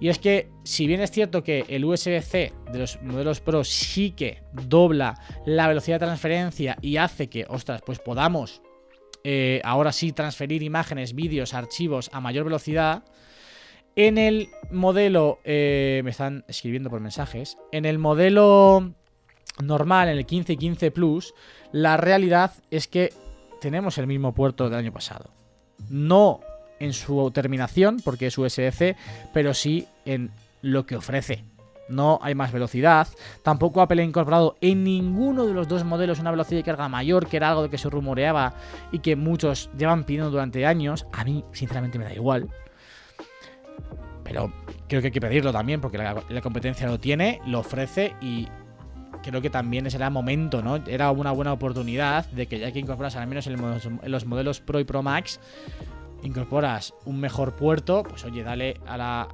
Y 0.00 0.08
es 0.08 0.18
que, 0.18 0.50
si 0.64 0.88
bien 0.88 1.00
es 1.00 1.12
cierto 1.12 1.44
que 1.44 1.64
el 1.68 1.84
USB-C 1.84 2.52
de 2.72 2.78
los 2.78 3.00
modelos 3.02 3.40
Pro 3.40 3.62
sí 3.62 4.10
que 4.10 4.42
dobla 4.52 5.14
la 5.46 5.68
velocidad 5.68 6.00
de 6.00 6.06
transferencia 6.06 6.76
y 6.82 6.96
hace 6.96 7.28
que, 7.28 7.46
ostras, 7.48 7.82
pues 7.86 8.00
podamos 8.00 8.62
eh, 9.22 9.60
ahora 9.62 9.92
sí 9.92 10.10
transferir 10.10 10.64
imágenes, 10.64 11.14
vídeos, 11.14 11.54
archivos 11.54 12.10
a 12.12 12.20
mayor 12.20 12.44
velocidad, 12.44 13.04
en 13.94 14.18
el 14.18 14.48
modelo, 14.70 15.38
eh, 15.44 16.00
me 16.02 16.10
están 16.10 16.44
escribiendo 16.48 16.90
por 16.90 17.00
mensajes, 17.00 17.58
en 17.70 17.84
el 17.84 17.98
modelo 17.98 18.94
normal, 19.62 20.08
en 20.08 20.18
el 20.18 20.26
15 20.26 20.54
y 20.54 20.56
15 20.56 20.90
Plus, 20.90 21.34
la 21.72 21.96
realidad 21.96 22.52
es 22.70 22.88
que 22.88 23.12
tenemos 23.62 23.96
el 23.98 24.08
mismo 24.08 24.34
puerto 24.34 24.68
del 24.68 24.78
año 24.78 24.92
pasado. 24.92 25.30
No 25.88 26.40
en 26.80 26.92
su 26.92 27.30
terminación, 27.30 27.98
porque 28.04 28.26
es 28.26 28.36
USB-C, 28.36 28.96
pero 29.32 29.54
sí 29.54 29.86
en 30.04 30.32
lo 30.62 30.84
que 30.84 30.96
ofrece. 30.96 31.44
No 31.88 32.18
hay 32.22 32.34
más 32.34 32.50
velocidad. 32.50 33.06
Tampoco 33.44 33.80
Apple 33.80 34.02
ha 34.02 34.04
incorporado 34.04 34.56
en 34.60 34.82
ninguno 34.82 35.46
de 35.46 35.54
los 35.54 35.68
dos 35.68 35.84
modelos 35.84 36.18
una 36.18 36.32
velocidad 36.32 36.58
de 36.58 36.64
carga 36.64 36.88
mayor, 36.88 37.28
que 37.28 37.36
era 37.36 37.50
algo 37.50 37.62
de 37.62 37.70
que 37.70 37.78
se 37.78 37.88
rumoreaba 37.88 38.54
y 38.90 38.98
que 38.98 39.14
muchos 39.14 39.70
llevan 39.78 40.02
pidiendo 40.04 40.30
durante 40.30 40.66
años. 40.66 41.06
A 41.12 41.24
mí, 41.24 41.44
sinceramente, 41.52 41.98
me 41.98 42.04
da 42.04 42.14
igual. 42.14 42.48
Pero 44.24 44.52
creo 44.88 45.00
que 45.00 45.08
hay 45.08 45.12
que 45.12 45.20
pedirlo 45.20 45.52
también, 45.52 45.80
porque 45.80 45.98
la 45.98 46.40
competencia 46.42 46.88
lo 46.88 46.98
tiene, 46.98 47.40
lo 47.46 47.60
ofrece 47.60 48.16
y 48.20 48.48
creo 49.22 49.40
que 49.40 49.50
también 49.50 49.86
ese 49.86 49.96
era 49.96 50.10
momento, 50.10 50.62
¿no? 50.62 50.76
Era 50.86 51.10
una 51.10 51.32
buena 51.32 51.52
oportunidad 51.52 52.26
de 52.26 52.46
que 52.46 52.58
ya 52.58 52.72
que 52.72 52.78
incorporas 52.78 53.16
al 53.16 53.26
menos 53.26 53.46
en 53.46 54.10
los 54.10 54.26
modelos 54.26 54.60
Pro 54.60 54.80
y 54.80 54.84
Pro 54.84 55.02
Max, 55.02 55.40
incorporas 56.22 56.94
un 57.04 57.20
mejor 57.20 57.56
puerto, 57.56 58.02
pues 58.02 58.24
oye, 58.24 58.42
dale 58.42 58.80
a 58.86 58.96
la 58.96 59.28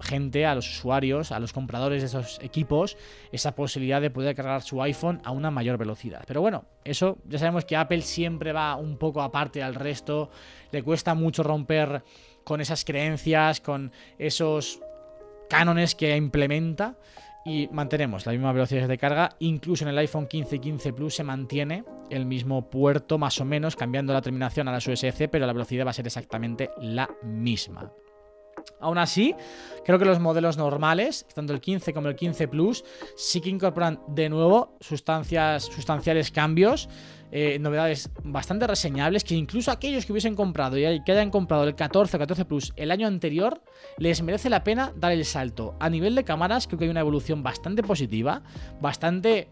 gente, 0.00 0.44
a 0.44 0.54
los 0.54 0.68
usuarios, 0.68 1.32
a 1.32 1.40
los 1.40 1.52
compradores 1.52 2.02
de 2.02 2.06
esos 2.06 2.38
equipos, 2.42 2.96
esa 3.32 3.54
posibilidad 3.54 4.00
de 4.00 4.10
poder 4.10 4.34
cargar 4.34 4.62
su 4.62 4.82
iPhone 4.82 5.20
a 5.24 5.30
una 5.30 5.50
mayor 5.50 5.78
velocidad. 5.78 6.22
Pero 6.26 6.40
bueno, 6.40 6.64
eso 6.84 7.18
ya 7.26 7.38
sabemos 7.38 7.64
que 7.64 7.76
Apple 7.76 8.02
siempre 8.02 8.52
va 8.52 8.76
un 8.76 8.98
poco 8.98 9.22
aparte 9.22 9.62
al 9.62 9.74
resto, 9.74 10.30
le 10.70 10.82
cuesta 10.82 11.14
mucho 11.14 11.42
romper 11.42 12.04
con 12.44 12.60
esas 12.60 12.84
creencias, 12.84 13.60
con 13.60 13.90
esos 14.18 14.80
cánones 15.48 15.94
que 15.94 16.16
implementa 16.16 16.96
y 17.46 17.68
mantenemos 17.72 18.26
la 18.26 18.32
misma 18.32 18.52
velocidad 18.52 18.88
de 18.88 18.98
carga. 18.98 19.30
Incluso 19.38 19.84
en 19.84 19.90
el 19.90 19.98
iPhone 19.98 20.26
15 20.26 20.56
y 20.56 20.58
15 20.58 20.92
Plus 20.92 21.14
se 21.14 21.24
mantiene 21.24 21.84
el 22.10 22.26
mismo 22.26 22.68
puerto, 22.68 23.18
más 23.18 23.40
o 23.40 23.44
menos, 23.44 23.76
cambiando 23.76 24.12
la 24.12 24.20
terminación 24.20 24.66
a 24.68 24.72
las 24.72 24.86
USB-C, 24.86 25.28
pero 25.28 25.46
la 25.46 25.52
velocidad 25.52 25.86
va 25.86 25.90
a 25.90 25.94
ser 25.94 26.06
exactamente 26.06 26.70
la 26.80 27.08
misma. 27.22 27.92
Aún 28.80 28.98
así, 28.98 29.34
creo 29.84 29.98
que 29.98 30.04
los 30.04 30.20
modelos 30.20 30.56
normales, 30.58 31.26
tanto 31.34 31.52
el 31.52 31.60
15 31.60 31.92
como 31.92 32.08
el 32.08 32.16
15 32.16 32.48
Plus, 32.48 32.84
sí 33.16 33.40
que 33.40 33.48
incorporan 33.48 34.00
de 34.08 34.28
nuevo 34.28 34.76
sustancias, 34.80 35.64
sustanciales 35.64 36.30
cambios, 36.30 36.88
eh, 37.32 37.58
novedades 37.58 38.10
bastante 38.22 38.66
reseñables, 38.66 39.24
que 39.24 39.34
incluso 39.34 39.70
aquellos 39.70 40.06
que 40.06 40.12
hubiesen 40.12 40.36
comprado 40.36 40.78
y 40.78 41.02
que 41.04 41.12
hayan 41.12 41.30
comprado 41.30 41.64
el 41.64 41.74
14 41.74 42.16
o 42.16 42.20
14 42.20 42.44
Plus 42.44 42.72
el 42.76 42.90
año 42.90 43.06
anterior, 43.06 43.62
les 43.98 44.22
merece 44.22 44.50
la 44.50 44.62
pena 44.62 44.92
dar 44.96 45.12
el 45.12 45.24
salto. 45.24 45.74
A 45.80 45.90
nivel 45.90 46.14
de 46.14 46.24
cámaras, 46.24 46.66
creo 46.66 46.78
que 46.78 46.84
hay 46.84 46.90
una 46.90 47.00
evolución 47.00 47.42
bastante 47.42 47.82
positiva, 47.82 48.42
bastante 48.80 49.48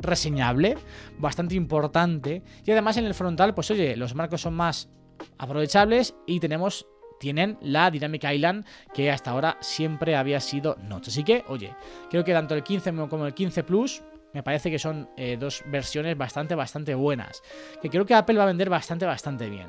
reseñable, 0.00 0.76
bastante 1.18 1.54
importante. 1.54 2.42
Y 2.64 2.70
además 2.70 2.96
en 2.96 3.04
el 3.04 3.14
frontal, 3.14 3.54
pues 3.54 3.70
oye, 3.70 3.96
los 3.96 4.14
marcos 4.14 4.40
son 4.40 4.54
más 4.54 4.88
aprovechables 5.38 6.14
y 6.26 6.40
tenemos 6.40 6.86
tienen 7.22 7.56
la 7.60 7.88
Dynamic 7.88 8.24
Island 8.24 8.66
que 8.92 9.08
hasta 9.08 9.30
ahora 9.30 9.56
siempre 9.60 10.16
había 10.16 10.40
sido 10.40 10.76
notch. 10.82 11.06
Así 11.06 11.22
que, 11.22 11.44
oye, 11.46 11.72
creo 12.10 12.24
que 12.24 12.32
tanto 12.32 12.56
el 12.56 12.64
15 12.64 12.92
como 13.08 13.26
el 13.26 13.32
15 13.32 13.62
Plus 13.62 14.02
me 14.32 14.42
parece 14.42 14.72
que 14.72 14.80
son 14.80 15.08
eh, 15.16 15.36
dos 15.38 15.62
versiones 15.66 16.18
bastante, 16.18 16.56
bastante 16.56 16.96
buenas. 16.96 17.40
Que 17.80 17.90
creo 17.90 18.04
que 18.04 18.14
Apple 18.14 18.36
va 18.36 18.42
a 18.42 18.48
vender 18.48 18.68
bastante, 18.68 19.06
bastante 19.06 19.48
bien. 19.48 19.68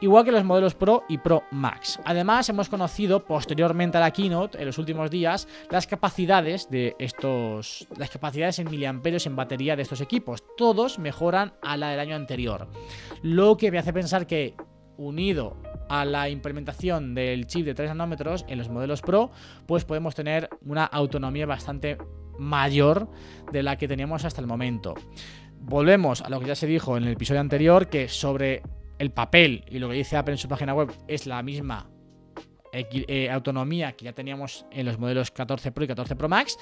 Igual 0.00 0.24
que 0.24 0.32
los 0.32 0.44
modelos 0.44 0.74
Pro 0.74 1.04
y 1.08 1.18
Pro 1.18 1.44
Max. 1.52 2.00
Además, 2.04 2.48
hemos 2.48 2.68
conocido 2.68 3.24
posteriormente 3.24 3.98
a 3.98 4.00
la 4.00 4.10
keynote, 4.10 4.58
en 4.58 4.66
los 4.66 4.78
últimos 4.78 5.08
días, 5.08 5.46
las 5.70 5.86
capacidades 5.86 6.68
de 6.68 6.96
estos. 6.98 7.86
Las 7.96 8.10
capacidades 8.10 8.58
en 8.58 8.70
miliamperios 8.70 9.26
en 9.26 9.36
batería 9.36 9.76
de 9.76 9.82
estos 9.82 10.00
equipos. 10.00 10.42
Todos 10.56 10.98
mejoran 10.98 11.52
a 11.62 11.76
la 11.76 11.90
del 11.90 12.00
año 12.00 12.16
anterior. 12.16 12.68
Lo 13.22 13.56
que 13.56 13.70
me 13.70 13.78
hace 13.78 13.92
pensar 13.92 14.26
que, 14.26 14.56
unido 14.98 15.56
a 15.88 16.04
la 16.04 16.28
implementación 16.28 17.14
del 17.14 17.46
chip 17.46 17.64
de 17.64 17.74
3 17.74 17.88
nanómetros 17.90 18.44
en 18.48 18.58
los 18.58 18.68
modelos 18.68 19.00
Pro, 19.00 19.30
pues 19.66 19.84
podemos 19.84 20.14
tener 20.14 20.50
una 20.66 20.84
autonomía 20.84 21.46
bastante 21.46 21.96
mayor 22.38 23.08
de 23.50 23.62
la 23.62 23.78
que 23.78 23.88
teníamos 23.88 24.24
hasta 24.24 24.40
el 24.40 24.46
momento. 24.46 24.94
Volvemos 25.60 26.20
a 26.20 26.28
lo 26.28 26.40
que 26.40 26.46
ya 26.46 26.54
se 26.54 26.66
dijo 26.66 26.96
en 26.96 27.04
el 27.04 27.12
episodio 27.12 27.40
anterior, 27.40 27.88
que 27.88 28.08
sobre 28.08 28.62
el 28.98 29.10
papel 29.10 29.64
y 29.68 29.78
lo 29.78 29.88
que 29.88 29.94
dice 29.94 30.16
Apple 30.16 30.34
en 30.34 30.38
su 30.38 30.48
página 30.48 30.74
web 30.74 30.92
es 31.06 31.26
la 31.26 31.42
misma 31.42 31.88
eh, 32.72 33.30
autonomía 33.30 33.92
que 33.92 34.04
ya 34.04 34.12
teníamos 34.12 34.66
en 34.70 34.86
los 34.86 34.98
modelos 34.98 35.30
14 35.30 35.72
Pro 35.72 35.84
y 35.84 35.88
14 35.88 36.16
Pro 36.16 36.28
Max, 36.28 36.58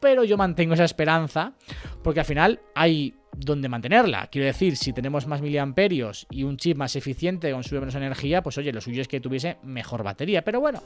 pero 0.00 0.24
yo 0.24 0.36
mantengo 0.36 0.74
esa 0.74 0.84
esperanza 0.84 1.54
porque 2.02 2.20
al 2.20 2.26
final 2.26 2.60
hay 2.74 3.14
donde 3.36 3.68
mantenerla. 3.68 4.28
Quiero 4.28 4.46
decir, 4.46 4.76
si 4.76 4.92
tenemos 4.92 5.26
más 5.26 5.40
miliamperios 5.40 6.26
y 6.30 6.42
un 6.42 6.56
chip 6.56 6.76
más 6.76 6.96
eficiente 6.96 7.52
consume 7.52 7.80
menos 7.80 7.94
energía, 7.94 8.42
pues 8.42 8.58
oye, 8.58 8.72
lo 8.72 8.80
suyo 8.80 9.02
es 9.02 9.08
que 9.08 9.20
tuviese 9.20 9.56
mejor 9.62 10.02
batería. 10.02 10.42
Pero 10.42 10.60
bueno, 10.60 10.82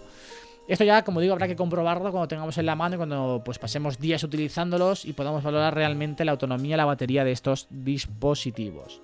esto 0.68 0.84
ya, 0.84 1.04
como 1.04 1.20
digo, 1.20 1.32
habrá 1.32 1.46
que 1.46 1.56
comprobarlo 1.56 2.10
cuando 2.10 2.28
tengamos 2.28 2.56
en 2.58 2.66
la 2.66 2.74
mano 2.74 2.94
y 2.94 2.98
cuando 2.98 3.42
pues 3.44 3.58
pasemos 3.58 3.98
días 3.98 4.22
utilizándolos 4.22 5.04
y 5.04 5.12
podamos 5.12 5.42
valorar 5.42 5.74
realmente 5.74 6.24
la 6.24 6.32
autonomía 6.32 6.74
y 6.74 6.78
la 6.78 6.84
batería 6.84 7.24
de 7.24 7.32
estos 7.32 7.66
dispositivos. 7.70 9.02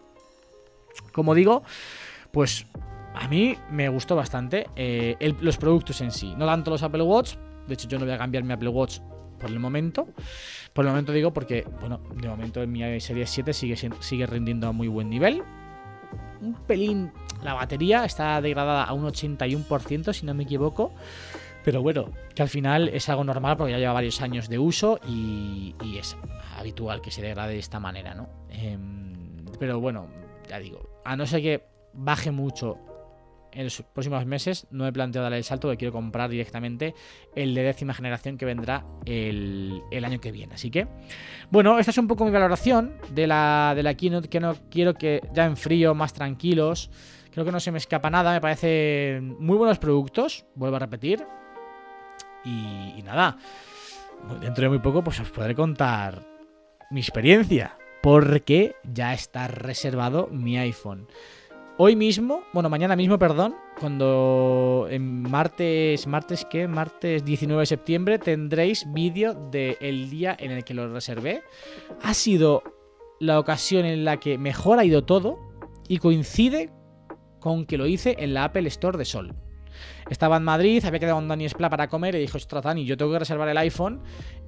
Como 1.13 1.35
digo, 1.35 1.63
pues 2.31 2.67
a 3.15 3.29
mí 3.29 3.57
me 3.71 3.89
gustó 3.89 4.17
bastante 4.17 4.67
eh, 4.77 5.35
los 5.41 5.57
productos 5.57 6.01
en 6.01 6.13
sí. 6.13 6.35
No 6.37 6.47
tanto 6.47 6.71
los 6.71 6.83
Apple 6.83 7.03
Watch. 7.03 7.35
De 7.67 7.75
hecho, 7.75 7.89
yo 7.89 7.99
no 7.99 8.05
voy 8.05 8.15
a 8.15 8.19
cambiar 8.19 8.45
mi 8.45 8.53
Apple 8.53 8.69
Watch 8.69 9.01
por 9.41 9.51
el 9.51 9.59
momento. 9.59 10.09
Por 10.73 10.85
el 10.85 10.91
momento 10.91 11.13
digo 11.13 11.33
porque, 11.33 11.67
bueno, 11.81 12.01
de 12.15 12.29
momento 12.29 12.63
en 12.63 12.71
mi 12.71 13.01
serie 13.01 13.27
7 13.27 13.53
sigue, 13.53 13.77
sigue 13.77 14.27
rindiendo 14.27 14.69
a 14.69 14.73
muy 14.73 14.87
buen 14.87 15.11
nivel. 15.11 15.43
Un 16.41 16.55
pelín, 16.67 17.13
la 17.43 17.55
batería 17.55 18.05
está 18.05 18.41
degradada 18.41 18.85
a 18.85 18.93
un 18.93 19.05
81%, 19.05 20.13
si 20.13 20.27
no 20.27 20.35
me 20.35 20.45
equivoco. 20.45 20.93
Pero 21.65 21.83
bueno, 21.83 22.11
que 22.35 22.43
al 22.43 22.49
final 22.49 22.89
es 22.89 23.09
algo 23.09 23.25
normal 23.25 23.57
porque 23.57 23.73
ya 23.73 23.79
lleva 23.79 23.93
varios 23.93 24.21
años 24.23 24.49
de 24.49 24.59
uso 24.59 24.99
y, 25.07 25.75
y 25.83 25.99
es 25.99 26.17
habitual 26.57 27.03
que 27.03 27.11
se 27.11 27.21
degrade 27.21 27.53
de 27.53 27.59
esta 27.59 27.81
manera, 27.81 28.15
¿no? 28.15 28.29
Em, 28.49 29.45
pero 29.59 29.79
bueno, 29.79 30.09
ya 30.49 30.59
digo, 30.59 31.01
a 31.05 31.17
no 31.17 31.27
ser 31.27 31.43
que 31.43 31.67
baje 31.93 32.31
mucho 32.31 32.79
en 33.53 33.65
los 33.65 33.83
próximos 33.95 34.25
meses, 34.27 34.67
no 34.71 34.87
he 34.87 34.93
planteado 34.93 35.25
dar 35.25 35.33
el 35.33 35.45
salto 35.45 35.69
que 35.71 35.77
quiero 35.77 35.93
comprar 35.93 36.31
directamente 36.31 36.95
el 37.35 37.55
de 37.55 37.63
décima 37.63 37.95
generación 37.95 38.39
que 38.39 38.47
vendrá 38.47 38.85
el, 39.07 39.83
el 39.91 40.05
año 40.05 40.21
que 40.21 40.33
viene. 40.33 40.55
Así 40.55 40.71
que, 40.71 40.87
bueno, 41.51 41.79
esta 41.79 41.91
es 41.91 41.99
un 41.99 42.09
poco 42.09 42.25
mi 42.25 42.31
valoración 42.31 42.95
de 43.13 43.27
la, 43.27 43.73
de 43.75 43.83
la 43.83 43.95
keynote, 43.95 44.29
que 44.29 44.41
no 44.41 44.55
quiero 44.71 44.95
que 44.95 45.21
ya 45.33 45.45
en 45.47 45.57
frío, 45.57 45.95
más 45.95 46.13
tranquilos. 46.13 46.91
Creo 47.33 47.45
que 47.45 47.53
no 47.53 47.61
se 47.61 47.71
me 47.71 47.79
escapa 47.79 48.11
nada, 48.11 48.33
me 48.33 48.41
parecen 48.41 49.37
muy 49.39 49.57
buenos 49.57 49.79
productos, 49.79 50.47
vuelvo 50.55 50.77
a 50.77 50.81
repetir. 50.81 51.25
Y, 52.45 52.95
y 52.97 53.03
nada, 53.05 53.37
dentro 54.41 54.63
de 54.63 54.69
muy 54.69 54.79
poco 54.79 55.05
pues 55.05 55.21
os 55.21 55.31
podré 55.31 55.55
contar 55.55 56.23
mi 56.91 57.01
experiencia. 57.01 57.77
porque 58.03 58.77
ya 58.85 59.13
está 59.13 59.49
reservado 59.49 60.29
mi 60.29 60.59
iPhone. 60.59 61.07
Hoy 61.83 61.97
mismo, 61.97 62.43
bueno, 62.53 62.69
mañana 62.69 62.95
mismo, 62.95 63.19
perdón, 63.19 63.55
cuando 63.81 64.87
en 64.91 65.23
martes, 65.23 66.07
martes 66.07 66.45
qué, 66.45 66.69
martes 66.69 67.25
19 67.25 67.61
de 67.63 67.65
septiembre 67.67 68.19
tendréis 68.19 68.85
vídeo 68.93 69.33
del 69.51 70.11
día 70.11 70.37
en 70.39 70.51
el 70.51 70.63
que 70.63 70.75
lo 70.75 70.93
reservé. 70.93 71.43
Ha 72.03 72.13
sido 72.13 72.63
la 73.19 73.41
ocasión 73.41 73.87
en 73.87 74.05
la 74.05 74.19
que 74.21 74.37
mejor 74.37 74.79
ha 74.79 74.85
ido 74.85 75.05
todo 75.05 75.39
y 75.89 75.97
coincide 75.97 76.71
con 77.39 77.65
que 77.65 77.79
lo 77.79 77.87
hice 77.87 78.15
en 78.19 78.35
la 78.35 78.45
Apple 78.45 78.69
Store 78.69 78.99
de 78.99 79.07
Sol. 79.07 79.35
Estaba 80.11 80.37
en 80.37 80.43
Madrid, 80.43 80.85
había 80.85 81.01
quedado 81.01 81.19
en 81.19 81.29
Dani 81.29 81.47
Espla 81.47 81.71
para 81.71 81.89
comer 81.89 82.15
y 82.15 82.19
dijo, 82.19 82.37
ostras, 82.37 82.63
Dani, 82.63 82.85
yo 82.85 82.99
tengo 82.99 83.11
que 83.13 83.21
reservar 83.21 83.49
el 83.49 83.57
iPhone. 83.57 84.03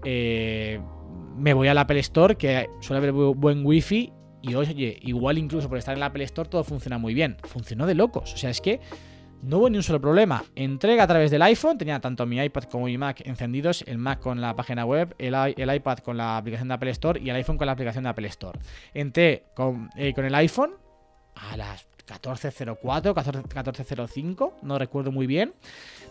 eh, 0.04 0.78
me 1.38 1.54
voy 1.54 1.66
al 1.68 1.78
Apple 1.78 1.98
Store, 2.00 2.36
que 2.36 2.68
suele 2.80 2.98
haber 2.98 3.14
bu- 3.14 3.34
buen 3.34 3.64
wifi. 3.64 4.12
Y 4.42 4.54
oye, 4.54 4.98
igual 5.02 5.38
incluso 5.38 5.68
por 5.68 5.78
estar 5.78 5.94
en 5.94 6.00
la 6.00 6.06
Apple 6.06 6.24
Store 6.24 6.48
todo 6.48 6.64
funciona 6.64 6.98
muy 6.98 7.14
bien. 7.14 7.36
Funcionó 7.44 7.86
de 7.86 7.94
locos. 7.94 8.34
O 8.34 8.36
sea, 8.36 8.50
es 8.50 8.60
que 8.60 8.80
no 9.42 9.58
hubo 9.58 9.70
ni 9.70 9.76
un 9.76 9.82
solo 9.82 10.00
problema. 10.00 10.44
Entrega 10.54 11.04
a 11.04 11.06
través 11.06 11.30
del 11.30 11.42
iPhone. 11.42 11.78
Tenía 11.78 12.00
tanto 12.00 12.26
mi 12.26 12.38
iPad 12.38 12.64
como 12.64 12.86
mi 12.86 12.98
Mac 12.98 13.22
encendidos. 13.24 13.82
El 13.86 13.98
Mac 13.98 14.20
con 14.20 14.40
la 14.40 14.54
página 14.54 14.84
web, 14.84 15.14
el, 15.18 15.34
iPad 15.74 15.98
con 15.98 16.16
la 16.16 16.36
aplicación 16.36 16.68
de 16.68 16.74
Apple 16.74 16.90
Store 16.90 17.20
y 17.20 17.30
el 17.30 17.36
iPhone 17.36 17.56
con 17.56 17.66
la 17.66 17.72
aplicación 17.72 18.04
de 18.04 18.10
Apple 18.10 18.28
Store. 18.28 18.58
Entré 18.94 19.46
con, 19.54 19.90
eh, 19.96 20.12
con 20.14 20.24
el 20.24 20.34
iPhone 20.34 20.72
a 21.34 21.56
las 21.56 21.86
14.04, 22.06 23.14
14 23.14 23.42
14.05, 23.42 24.54
no 24.62 24.78
recuerdo 24.78 25.12
muy 25.12 25.26
bien. 25.26 25.54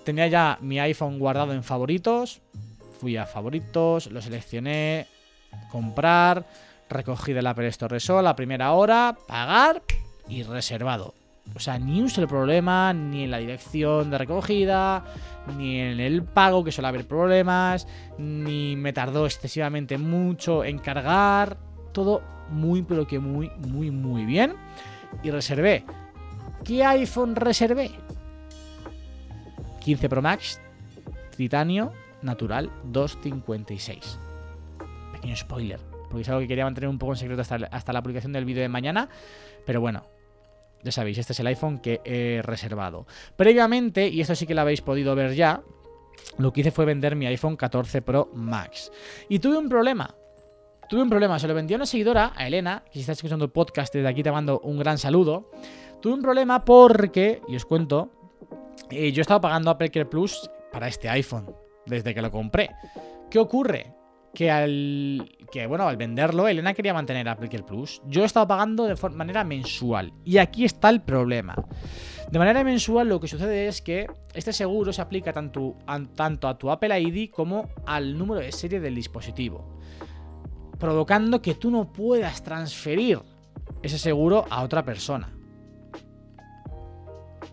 Tenía 0.04 0.28
ya 0.28 0.58
mi 0.62 0.80
iPhone 0.80 1.20
guardado 1.20 1.54
en 1.54 1.64
favoritos. 1.64 2.42
Fui 3.00 3.18
a 3.18 3.26
favoritos, 3.26 4.12
lo 4.12 4.22
seleccioné, 4.22 5.08
comprar, 5.72 6.46
recogí 6.92 7.34
del 7.34 7.48
Apple 7.48 7.68
Store 7.68 7.96
de 7.96 8.00
Sol 8.00 8.28
a 8.28 8.36
primera 8.36 8.74
hora, 8.74 9.18
pagar 9.28 9.82
y 10.28 10.44
reservado. 10.44 11.16
O 11.56 11.60
sea, 11.60 11.80
ni 11.80 12.00
un 12.00 12.10
solo 12.10 12.28
problema, 12.28 12.94
ni 12.94 13.24
en 13.24 13.32
la 13.32 13.40
dirección 13.40 14.10
de 14.10 14.18
recogida, 14.18 15.04
ni 15.58 15.80
en 15.80 16.00
el 16.00 16.24
pago, 16.24 16.64
que 16.64 16.72
suele 16.72 16.88
haber 16.88 17.08
problemas, 17.08 17.88
ni 18.18 18.76
me 18.76 18.94
tardó 18.94 19.26
excesivamente 19.26 19.98
mucho 19.98 20.64
en 20.64 20.80
cargar. 20.80 21.58
Todo 21.92 22.22
muy, 22.50 22.84
pero 22.84 23.08
que 23.08 23.20
muy, 23.20 23.50
muy, 23.68 23.92
muy 23.92 24.26
bien. 24.26 24.56
Y 25.24 25.32
reservé. 25.32 25.84
¿Qué 26.64 26.86
iPhone 26.86 27.36
reservé? 27.36 27.92
15 29.82 30.10
Pro 30.10 30.22
Max, 30.22 30.62
titanio, 31.36 31.92
natural, 32.22 32.72
256. 32.86 34.20
Pequeño 35.14 35.36
spoiler, 35.36 35.80
porque 36.12 36.24
es 36.24 36.30
algo 36.30 36.42
que 36.42 36.48
quería 36.48 36.66
mantener 36.66 36.90
un 36.90 37.00
poco 37.00 37.14
en 37.14 37.18
secreto 37.18 37.42
hasta, 37.42 37.94
la 37.94 38.02
publicación 38.04 38.34
del 38.34 38.46
vídeo 38.46 38.62
de 38.62 38.70
mañana. 38.70 39.10
Pero 39.66 39.82
bueno, 39.82 40.04
ya 40.84 40.92
sabéis, 40.92 41.18
este 41.18 41.34
es 41.34 41.40
el 41.40 41.48
iPhone 41.48 41.80
que 41.80 42.02
he 42.04 42.42
reservado. 42.44 43.08
Previamente, 43.36 44.08
y 44.08 44.22
esto 44.22 44.36
sí 44.36 44.46
que 44.46 44.54
lo 44.54 44.62
habéis 44.62 44.82
podido 44.82 45.16
ver 45.16 45.34
ya, 45.34 45.62
lo 46.38 46.52
que 46.52 46.62
hice 46.62 46.72
fue 46.72 46.86
vender 46.86 47.16
mi 47.16 47.26
iPhone 47.28 47.56
14 47.56 48.02
Pro 48.02 48.30
Max. 48.34 48.92
Y 49.30 49.40
tuve 49.40 49.58
un 49.58 49.70
problema. 49.70 50.14
Tuve 50.90 51.04
un 51.04 51.10
problema, 51.10 51.40
se 51.40 51.48
lo 51.48 51.54
vendí 51.54 51.74
a 51.74 51.78
una 51.78 51.86
seguidora, 51.86 52.34
a 52.36 52.46
Elena, 52.46 52.84
que 52.86 52.96
si 52.96 53.00
estás 53.00 53.18
escuchando 53.18 53.46
el 53.46 53.52
podcast, 53.52 53.94
desde 53.94 54.10
aquí 54.10 54.24
te 54.24 54.32
mando 54.32 54.60
un 54.60 54.78
gran 54.78 54.98
saludo. 54.98 55.50
Tuve 56.02 56.16
un 56.16 56.22
problema 56.22 56.66
porque, 56.66 57.42
y 57.48 57.56
os 57.56 57.66
cuento, 57.66 58.12
eh, 58.90 59.14
yo 59.14 59.22
estaba 59.22 59.40
pagando 59.40 59.72
Apple 59.72 59.90
Care 59.90 60.06
Plus 60.06 60.50
para 60.70 60.90
este 60.90 61.08
iPhone, 61.08 61.56
desde 61.86 62.14
que 62.14 62.22
lo 62.22 62.30
compré. 62.30 62.72
¿Qué 63.30 63.40
ocurre? 63.40 64.01
Que 64.34 64.50
al, 64.50 65.38
que, 65.52 65.68
bueno, 65.68 65.88
al 65.88 65.98
venderlo, 65.98 66.48
Elena 66.48 66.74
quería 66.74 66.94
mantener 66.94 67.28
Apple 67.28 67.50
Plus. 67.64 68.02
Yo 68.08 68.24
estaba 68.24 68.48
pagando 68.48 68.86
de 68.86 68.96
manera 69.10 69.44
mensual. 69.44 70.14
Y 70.24 70.38
aquí 70.38 70.64
está 70.64 70.90
el 70.90 71.02
problema. 71.02 71.56
De 72.32 72.40
manera 72.40 72.64
mensual 72.64 73.10
lo 73.10 73.20
que 73.20 73.28
sucede 73.28 73.68
es 73.68 73.82
que 73.82 74.08
este 74.34 74.54
seguro 74.54 74.94
se 74.94 75.02
aplica 75.02 75.34
tanto, 75.34 75.76
a- 75.86 76.00
tanto 76.16 76.48
a 76.48 76.58
tu 76.58 76.72
Apple 76.72 76.98
ID 76.98 77.30
como 77.30 77.68
al 77.86 78.18
número 78.18 78.40
de 78.40 78.54
serie 78.54 78.80
del 78.80 78.96
dispositivo. 78.96 79.78
Provocando 80.80 81.42
que 81.42 81.56
tú 81.56 81.70
no 81.70 81.92
puedas 81.92 82.42
transferir 82.42 83.20
ese 83.84 84.00
seguro 84.00 84.46
a 84.50 84.64
otra 84.64 84.86
persona. 84.86 85.30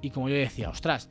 Y 0.00 0.10
como 0.10 0.28
yo 0.28 0.36
decía, 0.36 0.70
ostras, 0.70 1.10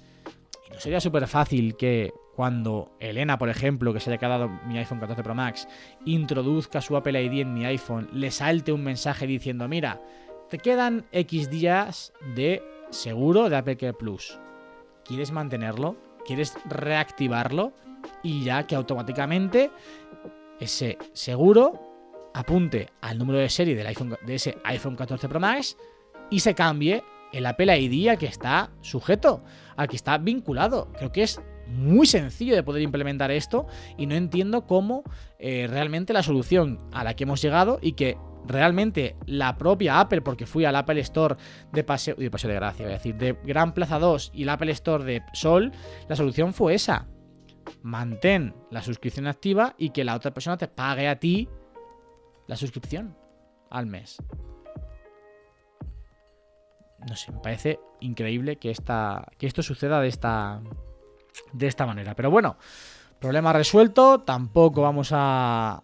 ¿y 0.70 0.74
no 0.74 0.80
sería 0.80 1.02
súper 1.02 1.28
fácil 1.28 1.76
que 1.76 2.12
cuando 2.38 2.92
Elena, 3.00 3.40
por 3.40 3.50
ejemplo, 3.50 3.92
que 3.94 4.00
se 4.00 4.12
haya 4.12 4.20
quedado 4.20 4.48
mi 4.68 4.78
iPhone 4.78 5.00
14 5.00 5.24
Pro 5.24 5.34
Max, 5.34 5.68
introduzca 6.06 6.82
su 6.82 6.96
Apple 6.96 7.20
ID 7.20 7.42
en 7.42 7.56
mi 7.56 7.66
iPhone, 7.66 8.10
le 8.14 8.30
salte 8.30 8.72
un 8.72 8.84
mensaje 8.84 9.26
diciendo, 9.26 9.68
mira, 9.68 10.00
te 10.48 10.60
quedan 10.60 11.08
X 11.12 11.50
días 11.50 12.14
de 12.36 12.62
seguro 12.92 13.50
de 13.50 13.58
Apple 13.58 13.78
Care 13.78 13.96
Plus. 13.96 14.38
¿Quieres 15.04 15.32
mantenerlo? 15.32 15.98
¿Quieres 16.28 16.54
reactivarlo? 16.66 17.74
Y 18.22 18.44
ya 18.44 18.68
que 18.68 18.76
automáticamente 18.76 19.72
ese 20.60 21.00
seguro 21.14 22.30
apunte 22.36 22.92
al 23.02 23.18
número 23.18 23.40
de 23.40 23.50
serie 23.50 23.76
del 23.76 23.88
iPhone, 23.88 24.16
de 24.24 24.36
ese 24.36 24.60
iPhone 24.64 24.96
14 24.96 25.28
Pro 25.28 25.40
Max 25.40 25.76
y 26.30 26.42
se 26.42 26.54
cambie 26.54 27.04
el 27.34 27.48
Apple 27.48 27.76
ID 27.80 28.10
al 28.10 28.20
que 28.20 28.28
está 28.28 28.70
sujeto, 28.82 29.44
al 29.76 29.88
que 29.88 29.96
está 29.96 30.20
vinculado. 30.20 30.94
Creo 30.94 31.12
que 31.12 31.24
es 31.24 31.42
muy 31.68 32.08
sencillo 32.08 32.56
de 32.56 32.64
poder 32.64 32.82
implementar 32.82 33.32
esto 33.32 33.68
y 33.98 34.06
no 34.06 34.16
entiendo 34.16 34.66
cómo 34.66 35.04
eh, 35.40 35.68
realmente 35.70 36.14
la 36.14 36.24
solución 36.24 36.80
a 36.92 37.04
la 37.04 37.16
que 37.16 37.24
hemos 37.24 37.42
llegado 37.42 37.80
y 37.82 37.94
que 37.94 38.18
realmente 38.46 39.16
la 39.26 39.58
propia 39.58 40.00
Apple, 40.00 40.22
porque 40.22 40.46
fui 40.46 40.66
al 40.66 40.76
Apple 40.76 41.00
Store 41.02 41.36
de 41.72 41.84
Paseo, 41.84 42.16
de 42.16 42.32
Paseo 42.32 42.50
de 42.50 42.56
Gracia, 42.56 42.86
voy 42.86 42.94
a 42.94 42.98
decir, 42.98 43.16
de 43.16 43.38
Gran 43.44 43.74
Plaza 43.74 44.00
2 44.00 44.32
y 44.34 44.44
el 44.44 44.50
Apple 44.50 44.72
Store 44.72 45.04
de 45.04 45.24
Sol, 45.34 45.72
la 46.08 46.16
solución 46.16 46.54
fue 46.54 46.74
esa. 46.74 47.08
Mantén 47.82 48.56
la 48.72 48.82
suscripción 48.82 49.28
activa 49.28 49.76
y 49.78 49.90
que 49.90 50.06
la 50.06 50.16
otra 50.16 50.34
persona 50.34 50.58
te 50.58 50.70
pague 50.70 51.08
a 51.08 51.20
ti 51.20 51.50
la 52.48 52.56
suscripción 52.56 53.16
al 53.70 53.88
mes. 53.88 54.18
No 57.08 57.16
sé, 57.16 57.32
me 57.32 57.40
parece 57.40 57.80
increíble 58.00 58.56
que, 58.56 58.72
esta, 58.72 59.28
que 59.38 59.48
esto 59.48 59.62
suceda 59.62 60.02
de 60.02 60.08
esta, 60.08 60.62
de 61.54 61.68
esta 61.68 61.86
manera. 61.86 62.16
Pero 62.16 62.32
bueno, 62.32 62.58
problema 63.20 63.54
resuelto. 63.54 64.20
Tampoco 64.20 64.82
vamos 64.82 65.10
a, 65.12 65.82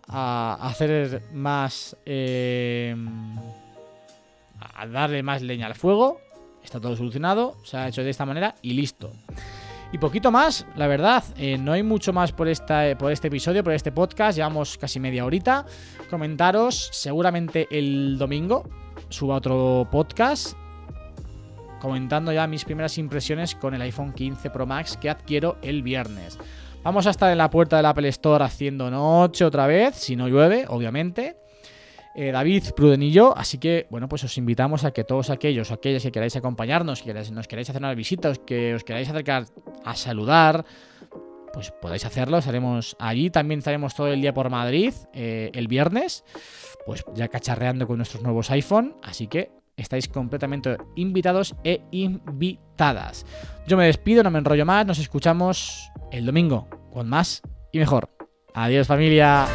hacer 0.61 1.23
más. 1.33 1.95
eh, 2.05 2.95
a 4.75 4.87
darle 4.87 5.23
más 5.23 5.41
leña 5.41 5.67
al 5.67 5.75
fuego. 5.75 6.19
Está 6.63 6.79
todo 6.79 6.95
solucionado. 6.95 7.55
Se 7.63 7.77
ha 7.77 7.87
hecho 7.87 8.03
de 8.03 8.09
esta 8.09 8.25
manera 8.25 8.55
y 8.61 8.73
listo. 8.73 9.11
Y 9.91 9.99
poquito 9.99 10.31
más, 10.31 10.65
la 10.75 10.87
verdad. 10.87 11.23
eh, 11.37 11.57
no 11.57 11.73
hay 11.73 11.83
mucho 11.83 12.13
más 12.13 12.31
por, 12.31 12.47
esta, 12.47 12.97
por 12.97 13.11
este 13.11 13.27
episodio, 13.27 13.63
por 13.63 13.73
este 13.73 13.91
podcast. 13.91 14.37
Llevamos 14.37 14.77
casi 14.77 14.99
media 14.99 15.25
horita. 15.25 15.65
Comentaros, 16.09 16.89
seguramente 16.91 17.67
el 17.69 18.17
domingo 18.17 18.63
suba 19.09 19.35
otro 19.35 19.87
podcast 19.91 20.57
comentando 21.83 22.31
ya 22.31 22.47
mis 22.47 22.63
primeras 22.63 22.97
impresiones 22.97 23.55
con 23.55 23.73
el 23.73 23.81
iPhone 23.81 24.13
15 24.13 24.49
Pro 24.51 24.65
Max 24.65 24.95
que 24.95 25.09
adquiero 25.09 25.57
el 25.61 25.83
viernes. 25.83 26.39
Vamos 26.81 27.07
a 27.07 27.09
estar 27.09 27.29
en 27.29 27.37
la 27.37 27.49
puerta 27.49 27.75
del 27.75 27.85
Apple 27.85 28.07
Store 28.07 28.41
haciendo 28.41 28.89
noche 28.89 29.43
otra 29.43 29.67
vez, 29.67 29.95
si 29.95 30.15
no 30.15 30.29
llueve, 30.29 30.63
obviamente. 30.69 31.35
Eh, 32.15 32.31
David, 32.31 32.63
Pruden 32.73 33.03
y 33.03 33.11
yo, 33.11 33.37
así 33.37 33.57
que, 33.57 33.85
bueno, 33.89 34.07
pues 34.07 34.23
os 34.23 34.37
invitamos 34.37 34.85
a 34.85 34.91
que 34.91 35.03
todos 35.03 35.29
aquellos 35.29 35.71
o 35.71 35.73
aquellas 35.73 36.03
que 36.03 36.13
queráis 36.13 36.37
acompañarnos, 36.37 37.01
que 37.01 37.13
nos 37.13 37.49
queráis 37.49 37.69
hacer 37.69 37.81
una 37.81 37.93
visita, 37.93 38.31
que 38.45 38.75
os 38.75 38.85
queráis 38.85 39.09
acercar 39.09 39.47
a 39.83 39.95
saludar, 39.95 40.63
pues 41.51 41.71
podáis 41.81 42.05
hacerlo, 42.05 42.37
estaremos 42.37 42.95
allí, 42.97 43.29
también 43.29 43.57
estaremos 43.57 43.93
todo 43.93 44.07
el 44.07 44.21
día 44.21 44.33
por 44.33 44.49
Madrid 44.49 44.93
eh, 45.11 45.51
el 45.53 45.67
viernes, 45.67 46.23
pues 46.85 47.03
ya 47.13 47.27
cacharreando 47.27 47.87
con 47.87 47.97
nuestros 47.97 48.23
nuevos 48.23 48.51
iPhone, 48.51 48.95
así 49.03 49.27
que 49.27 49.62
estáis 49.77 50.07
completamente 50.07 50.77
invitados 50.95 51.55
e 51.63 51.81
invitadas. 51.91 53.25
Yo 53.67 53.77
me 53.77 53.85
despido, 53.85 54.23
no 54.23 54.31
me 54.31 54.39
enrollo 54.39 54.65
más, 54.65 54.85
nos 54.85 54.99
escuchamos 54.99 55.91
el 56.11 56.25
domingo 56.25 56.67
con 56.91 57.09
más 57.09 57.41
y 57.71 57.79
mejor. 57.79 58.09
Adiós 58.53 58.87
familia. 58.87 59.47